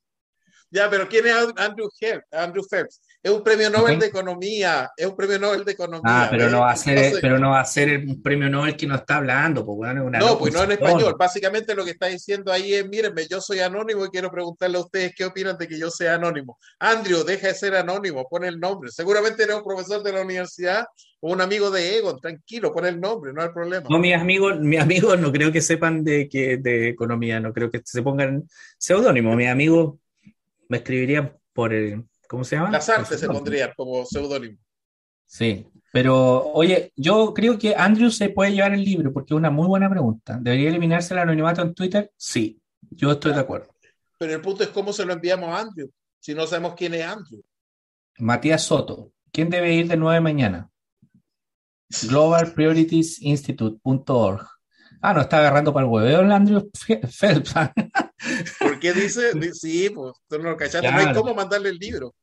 [0.70, 1.34] Ya, pero ¿quién es?
[1.56, 3.00] Andrew Phelps.
[3.20, 4.90] Es un premio Nobel de Economía.
[4.96, 6.02] Es un premio Nobel de Economía.
[6.04, 6.52] Ah, pero ¿ves?
[6.52, 8.94] no va a ser, Entonces- pero no va a ser un premio Nobel que no
[8.94, 11.16] está hablando, pues weón, es una No, pues no en español.
[11.18, 14.82] Básicamente lo que está diciendo ahí es, mírenme, yo soy anónimo y quiero preguntarle a
[14.82, 16.58] ustedes qué opinan de que yo sea anónimo.
[16.78, 18.90] Andrew, deja de ser anónimo, pon el nombre.
[18.92, 20.86] Seguramente eres un profesor de la universidad
[21.20, 23.84] o un amigo de Egon, tranquilo, pon el nombre, no hay problema.
[23.90, 27.68] No, mis amigos, mis amigos no creo que sepan de, que, de economía, no creo
[27.68, 28.48] que se pongan
[28.78, 29.34] seudónimo.
[29.34, 29.96] Mis amigos
[30.68, 32.70] me escribirían por el, ¿cómo se llama?
[32.70, 34.58] Las artes se pondrían como seudónimo.
[35.26, 39.50] Sí, pero oye, yo creo que Andrew se puede llevar el libro porque es una
[39.50, 40.38] muy buena pregunta.
[40.40, 42.12] ¿Debería eliminarse el anonimato en Twitter?
[42.16, 42.60] Sí,
[42.90, 43.74] yo estoy de acuerdo.
[44.18, 47.04] Pero el punto es cómo se lo enviamos a Andrew, si no sabemos quién es
[47.04, 47.42] Andrew.
[48.18, 50.70] Matías Soto, ¿quién debe ir de 9 mañana?
[52.08, 54.46] globalprioritiesinstitute.org.
[55.00, 57.54] Ah, no está agarrando para el hueveo el Andrew Phelps.
[58.78, 59.32] ¿Por qué dice?
[59.34, 60.90] Di- Sí, pues tú no lo cachaste.
[60.90, 62.14] No hay cómo mandarle el libro.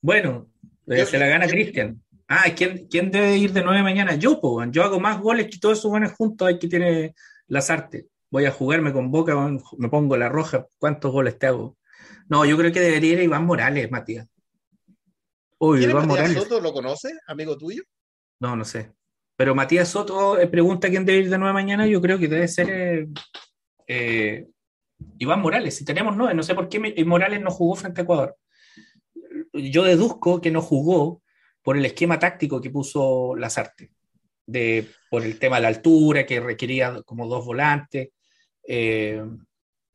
[0.00, 0.50] Bueno,
[0.86, 2.02] eh, Yo- se la gana Cristian.
[2.26, 4.14] Ah, ¿quién, quién debe ir de 9 mañana?
[4.14, 4.72] Yo, weón.
[4.72, 6.46] yo hago más goles que todos esos buenos juntos.
[6.46, 7.14] Hay que tiene
[7.48, 8.06] las artes.
[8.30, 10.66] Voy a jugarme con Boca, weón, me pongo la roja.
[10.78, 11.76] ¿Cuántos goles te hago?
[12.28, 14.28] No, yo creo que debería ir Iván Morales, Matías.
[15.58, 16.42] Uy, ¿Quién es Iván Matías Morales.
[16.48, 16.60] Soto?
[16.60, 17.12] ¿Lo conoce?
[17.26, 17.82] ¿Amigo tuyo?
[18.38, 18.92] No, no sé.
[19.36, 21.86] Pero Matías Soto eh, pregunta quién debe ir de 9 mañana.
[21.88, 23.08] Yo creo que debe ser eh,
[23.88, 24.46] eh,
[25.18, 25.76] Iván Morales.
[25.76, 28.36] Si tenemos 9, no sé por qué me- Morales no jugó frente a Ecuador.
[29.52, 31.22] Yo deduzco que no jugó
[31.62, 33.92] por el esquema táctico que puso Lazarte,
[34.46, 38.08] de, por el tema de la altura, que requería como dos volantes,
[38.66, 39.22] eh,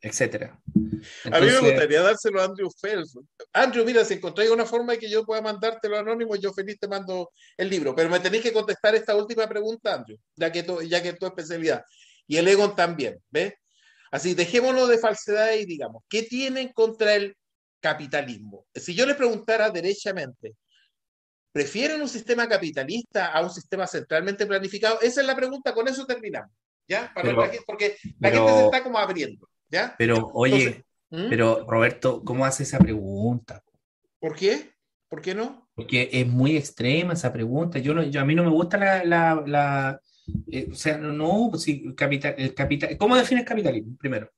[0.01, 0.59] etcétera.
[0.65, 0.91] A mí
[1.23, 3.17] me Entonces, gustaría dárselo a Andrew Phelps.
[3.53, 6.87] Andrew, mira, si encontráis una forma de que yo pueda mandártelo anónimo, yo feliz te
[6.87, 7.95] mando el libro.
[7.95, 11.17] Pero me tenéis que contestar esta última pregunta, Andrew, ya que, tu, ya que es
[11.19, 11.83] tu especialidad.
[12.27, 13.53] Y el Egon también, ¿ves?
[14.11, 17.35] Así, dejémonos de falsedades y digamos, ¿qué tienen contra el
[17.81, 18.65] capitalismo?
[18.73, 20.55] Si yo les preguntara derechamente,
[21.51, 24.99] ¿prefieren un sistema capitalista a un sistema centralmente planificado?
[25.01, 26.51] Esa es la pregunta, con eso terminamos,
[26.87, 27.11] ¿ya?
[27.13, 29.95] Para Pero- la gente- porque la pero- gente se está como abriendo, ¿ya?
[29.97, 31.29] pero oye, Entonces, ¿Mm?
[31.29, 33.63] pero Roberto, ¿cómo hace esa pregunta?
[34.19, 34.71] ¿Por qué?
[35.07, 35.69] ¿Por qué no?
[35.75, 37.79] Porque es muy extrema esa pregunta.
[37.79, 39.99] Yo no, yo, a mí no me gusta la, la, la-
[40.51, 43.95] eh, o sea, no, no, pues sí, el capital, el capital, ¿cómo defines capitalismo?
[43.97, 44.31] Primero.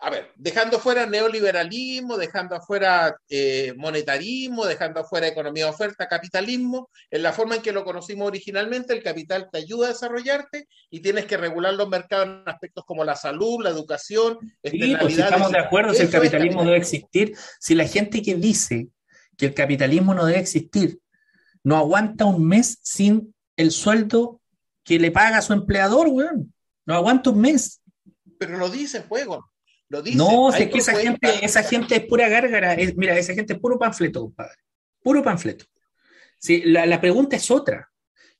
[0.00, 6.88] A ver, dejando fuera neoliberalismo, dejando afuera eh, monetarismo, dejando afuera economía de oferta, capitalismo,
[7.10, 11.00] en la forma en que lo conocimos originalmente, el capital te ayuda a desarrollarte y
[11.00, 14.92] tienes que regular los mercados en aspectos como la salud, la educación, Sí, pues si
[14.92, 15.24] externalidades.
[15.24, 18.88] estamos de acuerdo, si el capitalismo debe existir, si la gente que dice
[19.36, 21.00] que el capitalismo no debe existir
[21.64, 24.40] no aguanta un mes sin el sueldo
[24.88, 26.52] que le paga a su empleador, weón.
[26.86, 27.82] No aguanta un mes.
[28.38, 29.50] Pero lo dicen, juego.
[29.90, 30.18] Lo dicen.
[30.18, 32.72] No, es que esa gente, esa gente es pura gárgara.
[32.74, 34.56] Es- mira, esa gente es puro panfleto, compadre.
[35.02, 35.66] Puro panfleto.
[36.38, 37.90] Sí, la, la pregunta es otra.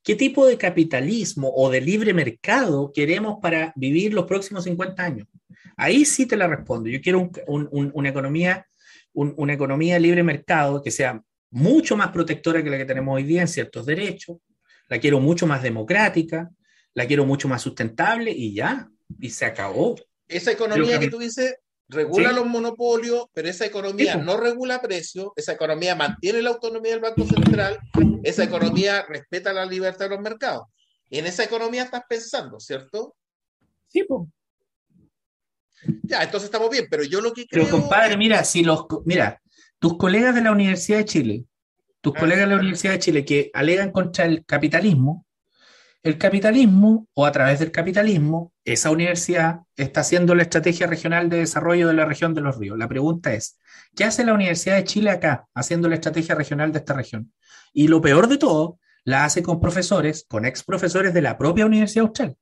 [0.01, 5.27] ¿Qué tipo de capitalismo o de libre mercado queremos para vivir los próximos 50 años?
[5.77, 6.89] Ahí sí te la respondo.
[6.89, 8.65] Yo quiero un- un- un- una economía,
[9.13, 11.21] un- una economía de libre mercado que sea
[11.51, 14.37] mucho más protectora que la que tenemos hoy día en ciertos derechos.
[14.89, 16.49] La quiero mucho más democrática,
[16.93, 18.89] la quiero mucho más sustentable y ya.
[19.19, 19.95] Y se acabó.
[20.27, 21.55] Esa economía que- que tú dices
[21.87, 22.35] regula Sí.
[22.35, 26.99] los monopolios, pero esa economía Sí, no regula precios, esa economía mantiene la autonomía del
[26.99, 27.79] Banco Central,
[28.23, 30.63] esa economía respeta la libertad de los mercados.
[31.09, 33.15] En esa economía estás pensando, ¿cierto?
[33.87, 34.27] Sí, pues.
[36.03, 37.65] Ya, entonces estamos bien, pero yo lo que creo...
[37.65, 39.41] Pero compadre, mira, si los, mira,
[39.79, 41.45] tus colegas de la Universidad de Chile,
[42.01, 42.19] tus Ah.
[42.19, 45.25] colegas de la Universidad de Chile que alegan contra el capitalismo,
[46.01, 51.37] el capitalismo o a través del capitalismo, esa universidad está haciendo la estrategia regional de
[51.39, 52.77] desarrollo de la región de los ríos.
[52.77, 53.57] La pregunta es,
[53.95, 57.33] ¿qué hace la Universidad de Chile acá haciendo la estrategia regional de esta región?
[57.73, 61.65] Y lo peor de todo, la hace con profesores, con ex profesores de la propia
[61.65, 62.37] Universidad Austral.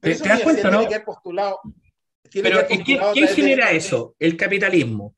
[0.00, 0.88] ¿Te- te das cuenta, tiene no?
[0.88, 1.60] que haber postulado...
[2.30, 4.14] tiene Pero que ¿quién, de- genera eso?
[4.18, 5.14] El capitalismo.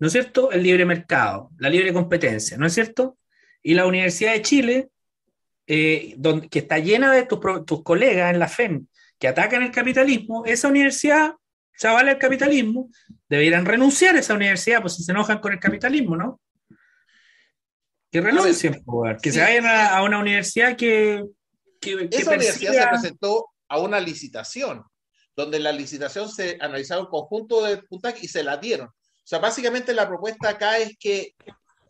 [0.00, 0.50] ¿No es cierto?
[0.50, 3.18] El libre mercado, la libre competencia, ¿no es cierto?
[3.62, 4.88] Y la Universidad de Chile,
[5.66, 8.86] eh, donde, que está llena de tus, tus colegas en la FEM
[9.18, 11.34] que atacan el capitalismo, esa universidad,
[11.78, 12.88] chavales del capitalismo,
[13.28, 16.40] deberían renunciar a esa universidad, pues si se enojan con el capitalismo, ¿no?
[18.10, 19.38] Que renuncien, por favor, que sí.
[19.38, 21.22] se vayan a, a una universidad que,
[21.78, 24.82] que, que Esa universidad se presentó a una licitación
[25.36, 28.88] donde en la licitación se analizaron un conjunto de puntajes y se la dieron.
[29.30, 31.36] O sea, básicamente la propuesta acá es que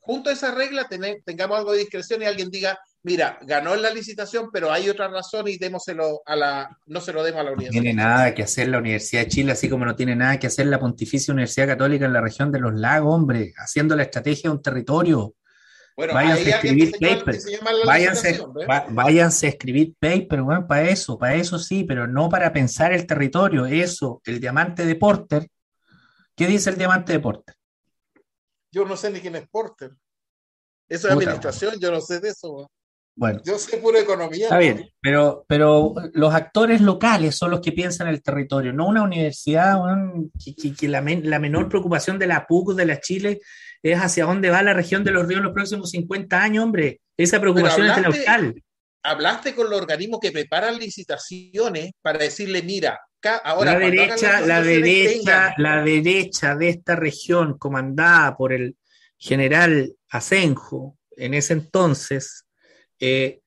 [0.01, 0.87] junto a esa regla
[1.25, 5.09] tengamos algo de discreción y alguien diga, mira, ganó en la licitación, pero hay otra
[5.09, 7.81] razón y démoselo a la, no se lo demos a la universidad.
[7.81, 10.49] No tiene nada que hacer la Universidad de Chile, así como no tiene nada que
[10.49, 14.51] hacer la Pontificia Universidad Católica en la región de los lagos, hombre, haciendo la estrategia
[14.51, 15.35] de un territorio.
[15.97, 17.39] Bueno, váyanse a escribir paper.
[17.87, 18.41] Váyanse,
[18.91, 23.07] váyanse, a escribir paper, bueno, para eso, para eso sí, pero no para pensar el
[23.07, 23.65] territorio.
[23.65, 25.49] Eso, el diamante de Porter.
[26.41, 27.55] ¿Qué dice el diamante de Porter?
[28.73, 29.91] Yo no sé ni quién es Porter.
[30.89, 32.71] Eso es administración, yo no sé de eso.
[33.15, 33.43] Bueno.
[33.45, 34.45] Yo sé pura economía.
[34.45, 39.03] Está bien, pero, pero los actores locales son los que piensan el territorio, no una
[39.03, 39.83] universidad
[40.79, 43.43] que, la, menor preocupación de la PUC, de la Chile,
[43.83, 47.03] es hacia dónde va la región de los ríos en los próximos 50 años, hombre.
[47.19, 48.63] Esa preocupación es de local.
[49.03, 53.01] Hablaste con los organismos que preparan licitaciones para decirle, mira,
[53.45, 53.73] ahora...
[53.73, 58.77] La derecha, la derecha, la derecha de esta región comandada por el
[59.19, 62.47] general Asenjo, en ese entonces,
[62.99, 63.41] eh,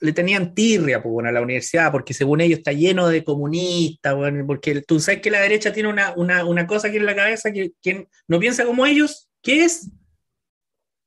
[0.00, 4.14] le tenían tirria pues, a la universidad, porque según ellos está lleno de comunistas,
[4.46, 8.08] porque tú sabes que la derecha tiene una, cosa aquí en la cabeza que quien
[8.26, 9.90] no piensa como ellos, ¿qué es?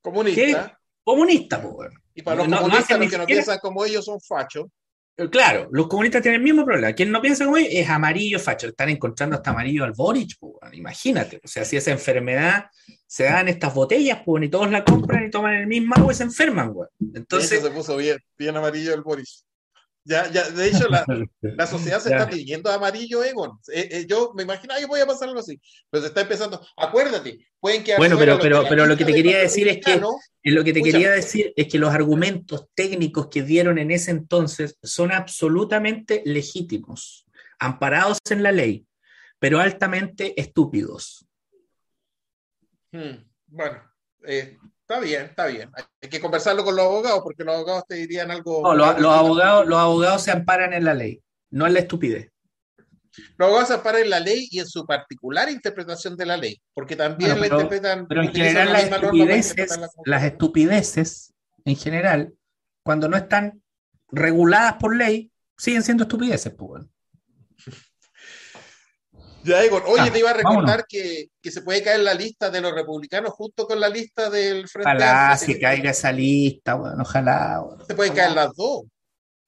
[0.02, 0.80] Comunista.
[1.04, 4.68] Comunista, pues, Y para los comunistas, los que no piensan como ellos son fachos.
[5.18, 6.94] Eh, claro, los comunistas tienen el mismo problema.
[6.94, 8.68] Quien no piensa como ellos es amarillo facho.
[8.68, 11.42] Están encontrando hasta amarillo al Boric, pues, imagínate.
[11.44, 12.66] O sea, si esa enfermedad
[13.06, 16.16] se dan estas botellas, pues, y todos la compran y toman el mismo agua y
[16.16, 16.90] se enferman, güey.
[17.14, 17.62] Entonces.
[17.62, 19.46] se puso bien, bien amarillo el Boris.
[20.04, 21.06] Ya, ya, de hecho, la,
[21.42, 23.60] la sociedad se está pidiendo amarillo, Egon.
[23.72, 25.62] Eh, eh, yo me imagino, que voy a pasar algo así.
[25.90, 26.66] Pero se está empezando.
[26.76, 28.00] Acuérdate, pueden quedar.
[28.00, 30.02] Bueno, pero, pero, pero lo que te quería decir es que.
[30.44, 34.76] Lo que te quería decir es que los argumentos técnicos que dieron en ese entonces
[34.82, 37.28] son absolutamente legítimos,
[37.60, 38.88] amparados en la ley,
[39.38, 41.28] pero altamente estúpidos.
[42.92, 43.84] Hmm, bueno,
[44.26, 44.58] eh,
[44.92, 45.72] está bien, está bien.
[46.02, 48.62] Hay que conversarlo con los abogados porque los abogados te dirían algo.
[48.62, 52.30] No, los, abogados, los abogados se amparan en la ley, no en la estupidez.
[53.38, 56.62] Los abogados se amparan en la ley y en su particular interpretación de la ley,
[56.74, 58.08] porque también la interpretan.
[58.08, 61.34] Pero en general, las estupideces, las estupideces,
[61.66, 62.34] en general,
[62.84, 63.62] cuando no están
[64.10, 66.84] reguladas por ley, siguen siendo estupideces, pues.
[69.44, 69.60] Ya.
[69.88, 73.66] Oye, te iba a recordar que, se puede caer la lista de los republicanos junto
[73.66, 77.64] con la lista del Frente Ojalá se caiga esa lista, bueno, ojalá.
[77.88, 78.84] Se pueden caer las dos.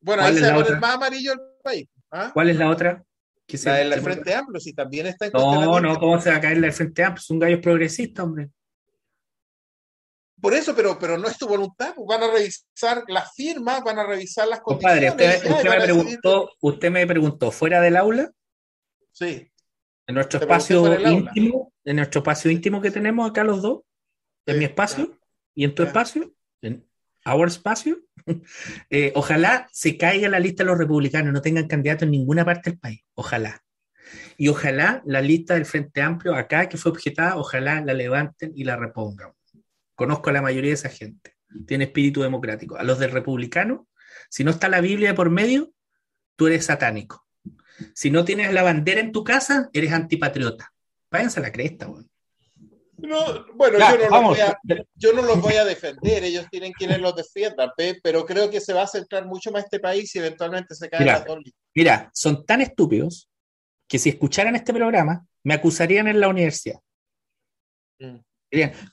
[0.02, 1.88] Bueno, ahí se va a poner más amarillo el país.
[2.12, 2.32] ¿ah?
[2.34, 3.04] ¿Cuál es la otra?
[3.66, 6.58] la del Frente Amplio, si también está en No, no, ¿cómo se va a caer
[6.58, 7.22] la del Frente Amplio?
[7.22, 8.50] Es un gallo progresista, hombre.
[10.42, 14.00] Por eso, pero, pero no es tu voluntad, pues van a revisar las firmas, van
[14.00, 15.12] a revisar las condiciones.
[15.12, 18.30] Compadre, usted, me preguntó, usted me preguntó, ¿fuera del aula?
[19.14, 19.50] Sí.
[20.08, 23.82] En nuestro espacio íntimo, en nuestro espacio íntimo que tenemos acá los dos,
[24.46, 25.18] en mi espacio
[25.56, 26.86] y en tu espacio, en
[27.26, 28.00] our espacio,
[28.90, 32.72] eh, ojalá se caiga la lista de los republicanos, no tengan candidatos en ninguna parte
[32.72, 33.64] del país, ojalá.
[34.38, 38.66] Y ojalá la lista del Frente Amplio acá que fue objetada, ojalá la levanten y
[38.66, 39.32] la repongan.
[39.96, 41.36] Conozco a la mayoría de esa gente,
[41.66, 42.78] tiene espíritu democrático.
[42.78, 43.88] A los del republicano,
[44.30, 45.72] si no está la Biblia por medio,
[46.36, 47.23] tú eres satánico.
[47.94, 50.72] Si no tienes la bandera en tu casa, eres antipatriota.
[51.12, 52.08] Váyanse a la cresta, bueno,
[54.96, 57.72] yo, no los voy a, defender, ellos tienen quienes los defiendan,
[58.02, 61.08] pero creo que se va a centrar mucho más este país y eventualmente se caen
[61.08, 61.40] las dos
[61.76, 63.30] Mira, son tan estúpidos
[63.88, 66.80] que si escucharan este programa, me acusarían en la universidad.
[68.00, 68.18] Mm.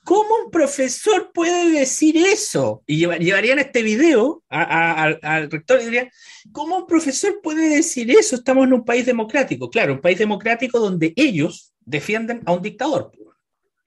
[0.03, 2.83] ¿Cómo un profesor puede decir eso?
[2.87, 6.09] Y llevarían este video al rector y dirían,
[6.51, 8.35] ¿cómo un profesor puede decir eso?
[8.35, 9.69] Estamos en un país democrático.
[9.69, 13.11] Claro, un país democrático donde ellos defienden a un dictador.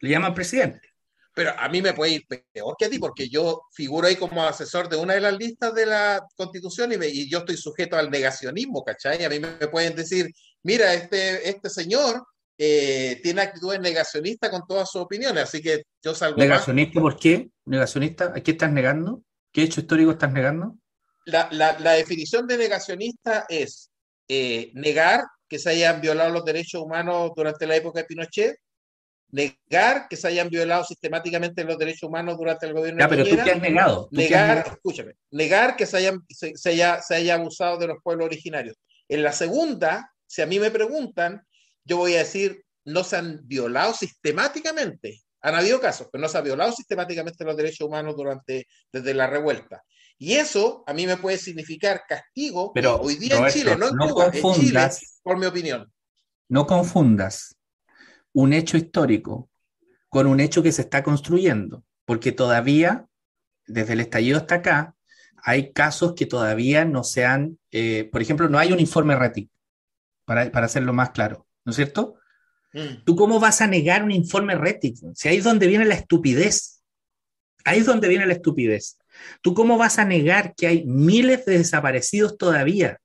[0.00, 0.94] Le llaman presidente.
[1.34, 4.44] Pero a mí me puede ir peor que a ti, porque yo figuro ahí como
[4.44, 8.08] asesor de una de las listas de la Constitución y, y yo estoy sujeto al
[8.08, 9.24] negacionismo, ¿cachai?
[9.24, 10.30] A mí me pueden decir,
[10.62, 12.24] mira, este, este señor
[12.56, 16.38] eh, tiene actitudes negacionistas con todas sus opiniones, así que yo salgo.
[16.38, 17.48] ¿Negacionista por qué?
[17.64, 18.32] ¿Negacionista?
[18.34, 19.22] ¿A qué estás negando?
[19.52, 20.76] ¿Qué hecho histórico estás negando?
[21.26, 23.90] La, la, definición de negacionista es
[24.28, 28.56] eh, negar que se hayan violado los derechos humanos durante la época de Pinochet,
[29.30, 33.36] negar que se hayan violado sistemáticamente los derechos humanos durante el gobierno ya, pero tú
[33.42, 34.08] qué has negado.
[34.10, 38.76] Negar, escúchame, negar que se, hayan, se, haya, se haya abusado de los pueblos originarios.
[39.08, 41.42] En la segunda, si a mí me preguntan,
[41.84, 45.20] yo voy a decir, no se han violado sistemáticamente.
[45.42, 49.26] Han habido casos, pero no se han violado sistemáticamente los derechos humanos durante, desde la
[49.26, 49.82] revuelta.
[50.18, 53.88] Y eso a mí me puede significar castigo Pero, hoy día Roberto, en Chile, no
[53.88, 55.20] en no Cuba, en Chile, confundas.
[55.22, 55.92] por mi opinión.
[56.48, 57.56] No confundas
[58.32, 59.50] un hecho histórico
[60.08, 63.06] con un hecho que se está construyendo, porque todavía,
[63.66, 64.94] desde el estallido hasta acá,
[65.42, 69.50] hay casos que todavía no se han, eh, por ejemplo, no hay un informe RETIC,
[70.24, 72.16] para, para hacerlo más claro, ¿no es cierto?
[72.72, 73.04] Mm.
[73.04, 74.96] ¿Tú cómo vas a negar un informe RETIC?
[75.14, 76.82] Si ahí es donde viene la estupidez.
[77.64, 78.98] Ahí es donde viene la estupidez.
[79.40, 82.98] ¿Tú cómo vas a negar que hay miles de desaparecidos todavía?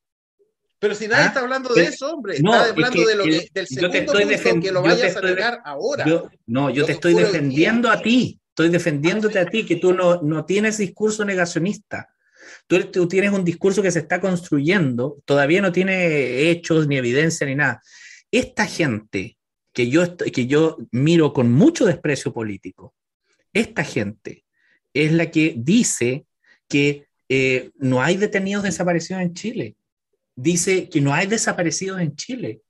[0.79, 3.15] Pero si nadie Ah, está hablando de eso, hombre, no, está es hablando que de
[3.15, 6.05] lo que, el- del yo te segundo estoy punto que lo vayas a negar ahora.
[6.05, 8.39] Yo- no, yo te estoy defendiendo a ti.
[8.49, 12.09] Estoy defendiéndote Ah, a ti, que tú no, no tienes discurso negacionista.
[12.67, 17.55] Tú tienes un discurso que se está construyendo, todavía no tiene hechos, ni evidencia, ni
[17.55, 17.81] nada.
[18.31, 19.37] Esta gente
[19.73, 22.93] que yo, que yo miro con mucho desprecio político,
[23.53, 24.45] esta gente
[24.93, 26.25] es la que dice
[26.67, 29.75] que eh, no hay detenidos desaparecidos en Chile.
[30.35, 32.61] Dice que no hay desaparecidos en Chile.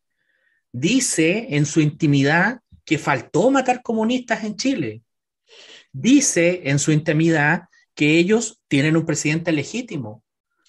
[0.72, 5.02] Dice en su intimidad que faltó matar comunistas en Chile.
[5.92, 7.64] Dice en su intimidad
[7.96, 10.24] que ellos tienen un presidente legítimo.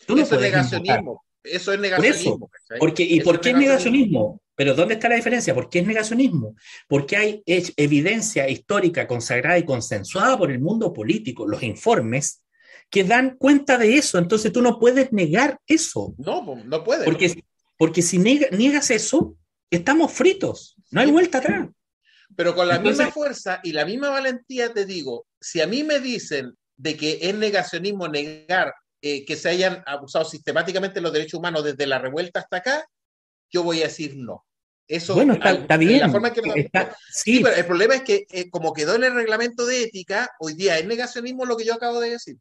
[0.06, 1.24] Tú no eso puedes negacionismo.
[1.42, 2.50] Eso es negacionismo.
[2.78, 4.40] Porque, ¿Y Eso por qué es negacionismo?
[4.54, 5.54] Pero ¿dónde está la diferencia?
[5.54, 6.54] ¿Por qué es negacionismo?
[6.86, 12.42] Porque hay evidencia histórica consagrada y consensuada por el mundo político, los informes,
[12.90, 14.18] que dan cuenta de eso.
[14.18, 16.14] Entonces tú no puedes negar eso.
[16.18, 17.04] No, no puede.
[17.06, 17.42] Porque,
[17.78, 19.36] porque si niegas eso,
[19.70, 20.76] estamos fritos.
[20.90, 21.68] No hay vuelta atrás.
[22.36, 25.84] Pero con la Entonces- misma fuerza y la misma valentía te digo, si a mí
[25.84, 28.72] me dicen de que es negacionismo negar
[29.02, 32.84] eh, que se hayan abusado sistemáticamente los derechos humanos desde la revuelta hasta acá,
[33.50, 34.44] yo voy a decir no.
[34.86, 36.00] Eso, Bueno, está, está bien.
[36.00, 39.04] la forma que- Está- Sí, sí, pero el problema es que eh, como quedó en
[39.04, 42.36] el reglamento de ética, hoy día es negacionismo lo que yo acabo de decir.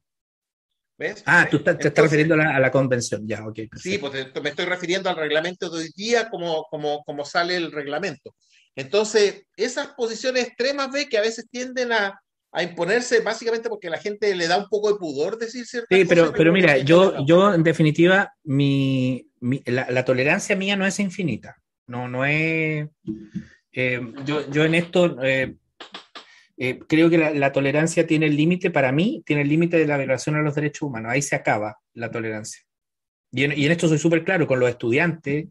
[0.97, 1.23] ¿Ves?
[1.25, 3.25] Ah, tú estás- te estás Entonces- refiriendo a la, a la convención.
[3.27, 3.55] Ya, ok.
[3.55, 3.79] perfecto.
[3.81, 7.55] Sí, pues te- me estoy refiriendo al reglamento de hoy día como, como, como sale
[7.55, 8.35] el reglamento.
[8.75, 12.19] Entonces, esas posiciones extremas, ve que a veces tienden a,
[12.51, 16.05] a imponerse básicamente porque la gente le da un poco de pudor decir ciertas Sí,
[16.05, 20.85] pero, cosas, pero mira, yo, yo en definitiva, mi, mi- la, la tolerancia mía no
[20.85, 21.57] es infinita.
[21.87, 22.87] No, no es.
[23.71, 25.55] eh, yo, yo en esto eh,
[26.57, 29.87] eh, creo que la, la tolerancia tiene el límite, para mí, tiene el límite de
[29.87, 31.11] la violación a los derechos humanos.
[31.11, 32.61] Ahí se acaba la tolerancia.
[33.31, 35.45] Y en, y en esto soy súper claro con los estudiantes,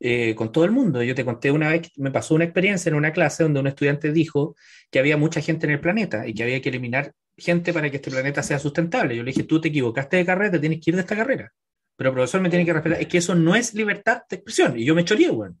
[0.00, 1.02] eh, con todo el mundo.
[1.02, 4.12] Yo te conté una vez, me pasó una experiencia en una clase donde un estudiante
[4.12, 4.56] dijo
[4.90, 7.96] que había mucha gente en el planeta y que había que eliminar gente para que
[7.96, 9.14] este planeta sea sustentable.
[9.16, 11.52] Yo le dije, tú te equivocaste de carrera, te tienes que ir de esta carrera.
[11.96, 13.00] Pero profesor me tiene que respetar.
[13.00, 14.78] Es que eso no es libertad de expresión.
[14.78, 15.56] Y yo me choreé, bueno.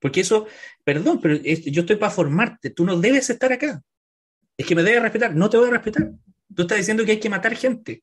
[0.00, 0.46] Porque eso,
[0.84, 2.70] perdón, pero es- yo estoy para formarte.
[2.70, 3.80] Tú no debes estar acá.
[4.56, 5.34] Es que me debes respetar.
[5.34, 6.10] No te voy a respetar.
[6.54, 8.02] Tú estás diciendo que hay que matar gente.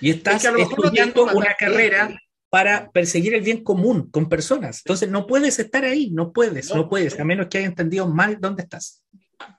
[0.00, 2.20] Y estás Es que no estudiando que una carrera.
[2.50, 4.78] Para perseguir el bien común con personas.
[4.84, 7.22] Entonces no puedes estar ahí, no puedes, no, No, puedes, no.
[7.22, 9.02] a menos que hayas entendido mal dónde estás.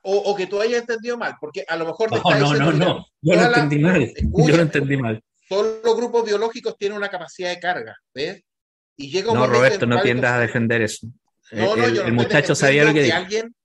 [0.01, 2.71] O, o que tú hayas entendido mal, porque a lo mejor te No, no, no,
[2.73, 3.05] no.
[3.21, 4.01] Yo lo toda la- entendí mal.
[4.15, 5.23] Escucha, Yo lo entendí mal.
[5.47, 8.41] todos los grupos biológicos tienen una capacidad de carga, ¿ves?
[8.97, 11.07] Y llega un No, Roberto, no tiendas a defender eso.
[11.51, 13.15] No, no, el, yo no el estoy muchacho sabía lo que dijo.
[13.17, 13.55] alguien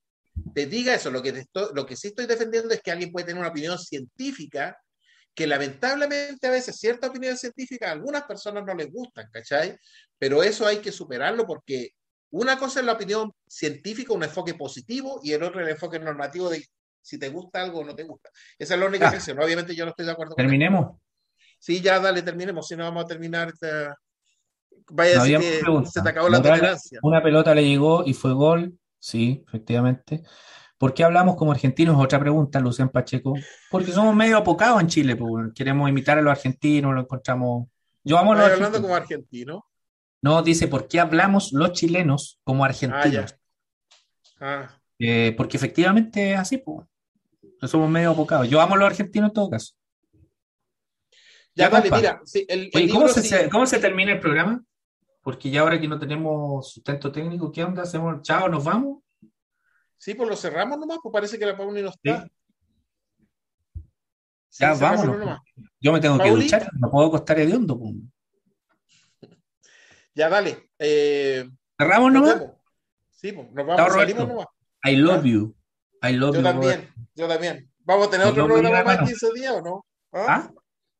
[0.53, 1.11] te diga eso.
[1.11, 3.49] Lo que, te estoy- lo que sí estoy defendiendo es que alguien puede tener una
[3.49, 4.77] opinión científica
[5.35, 9.77] que lamentablemente a veces cierta opinión científica a algunas personas no les gustan, ¿cachai?
[10.17, 11.89] Pero eso hay que superarlo porque
[12.31, 16.49] una cosa es la opinión científica, un enfoque positivo, y el otro el enfoque normativo
[16.49, 16.65] de
[17.01, 18.29] si te gusta algo o no te gusta.
[18.57, 19.09] Esa es la única Ah.
[19.09, 19.39] excepción.
[19.41, 20.43] Obviamente yo no estoy de acuerdo con.
[20.43, 20.97] Terminemos.
[21.59, 23.49] Sí, ya dale, terminemos, si no vamos a terminar.
[23.49, 23.95] esta-
[24.89, 25.93] Vaya No a decir había más que preguntas.
[25.93, 26.99] se te acabó la tolerancia.
[27.01, 28.77] Una pelota le llegó y fue gol.
[28.99, 30.23] Sí, efectivamente.
[30.77, 31.95] ¿Por qué hablamos como argentinos?
[32.01, 33.33] Otra pregunta, Lucián Pacheco.
[33.71, 37.67] Porque somos medio apocados en Chile, pues, queremos imitar a los argentinos, lo encontramos.
[38.03, 39.65] Yo amo a los hablando como argentino.
[40.21, 43.35] No, dice, ¿por qué hablamos los chilenos como Ah, argentinos?
[44.39, 44.69] Ah,
[44.99, 46.87] Eh, porque efectivamente es así, pues.
[47.63, 48.49] Somos medio apocados.
[48.49, 49.73] Yo amo a los argentinos en todo caso.
[51.55, 54.61] ya, Ya, vale, mira, sí, el, el Oye, ¿cómo, se- ¿cómo se termina el programa?
[55.21, 57.83] Porque ya ahora que no tenemos sustento técnico, ¿qué onda?
[57.83, 58.99] ¿Hacemos chao, nos vamos?
[59.97, 62.23] Sí, pues lo cerramos nomás, pues parece que la Pauli no está.
[62.23, 62.31] Sí.
[64.49, 65.17] Sí, Ya, vámonos.
[65.19, 65.39] nomás.
[65.79, 67.77] Yo me tengo que duchar, no puedo acostar hediondo.
[67.79, 67.93] pues.
[70.15, 70.69] Ya, dale.
[70.79, 72.39] Eh, ¿Cerramos nomás?
[72.39, 72.55] vemos.
[73.11, 74.47] Sí, pues nos vamos, salimos nomás.
[74.85, 75.53] I love you.
[76.01, 76.43] I love Yo you.
[76.43, 76.93] también, Robert.
[77.15, 77.71] yo también.
[77.79, 79.07] ¿Vamos a tener otro programa más en hermano.
[79.07, 79.85] 15 días o no?
[80.13, 80.25] ¿Ah?
[80.29, 80.51] ¿Ah?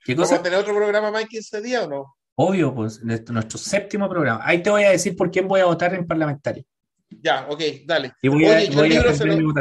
[0.04, 0.39] ¿Qué ¿Vamos cosa?
[0.39, 2.16] a tener otro programa más en 15 días o no?
[2.38, 4.41] Obvio, pues, nuestro, nuestro séptimo programa.
[4.43, 6.66] Ahí te voy a decir por quién voy a votar en parlamentario.
[7.10, 8.14] Ya, ok, dale.
[8.22, 9.53] Y voy a, Oye, voy a se lo-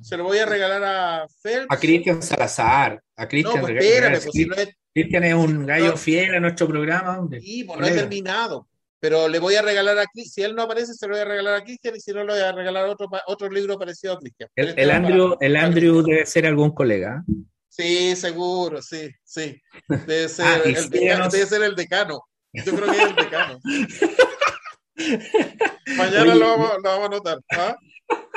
[0.00, 1.66] se lo voy a regalar a Phelps.
[1.68, 3.02] A Cristian Salazar.
[3.16, 6.40] A Cristian no, pues espérame, pues si no es, Cristian es un gallo fiel a
[6.40, 7.18] nuestro programa.
[7.18, 7.40] Hombre.
[7.40, 8.68] Sí, pues no he terminado.
[9.00, 10.32] Pero le voy a regalar a Cristian.
[10.32, 11.96] Si él no aparece, se lo voy a regalar a Cristian.
[11.96, 14.48] Y si no, le voy a regalar otro, otro libro parecido a Cristian.
[14.54, 17.24] El, este el Andrew, el Andrew debe ser algún colega.
[17.68, 19.60] Sí, seguro, sí, sí.
[20.06, 22.22] Debe ser, ah, el, decano, debe ser el decano.
[22.52, 23.60] Yo creo que es el decano.
[25.96, 27.38] Mañana lo, vamos, lo, vamos, a notar.
[27.52, 27.76] ¿ah?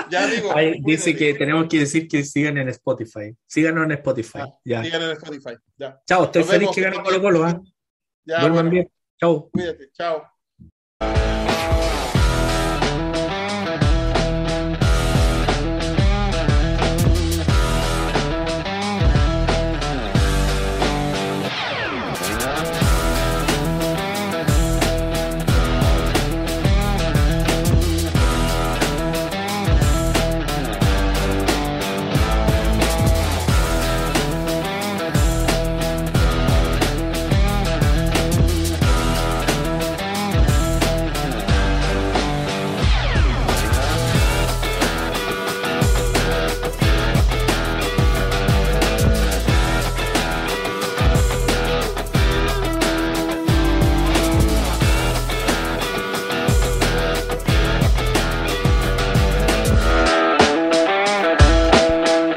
[0.10, 0.54] Ya digo.
[0.84, 3.36] dice que tenemos que decir que sigan en Spotify.
[3.46, 4.40] Síganos en Spotify.
[4.40, 4.84] Ah, ya.
[4.84, 5.56] Sigan en Spotify.
[5.78, 6.02] Ya.
[6.06, 7.44] Chao, estoy feliz que ganó Colo Colo.
[7.44, 7.62] ¿ah?
[8.24, 8.70] Ya, bueno.
[8.70, 8.90] bien.
[9.20, 9.50] Chao.
[9.52, 9.90] Cuídate.
[9.92, 10.26] Chao.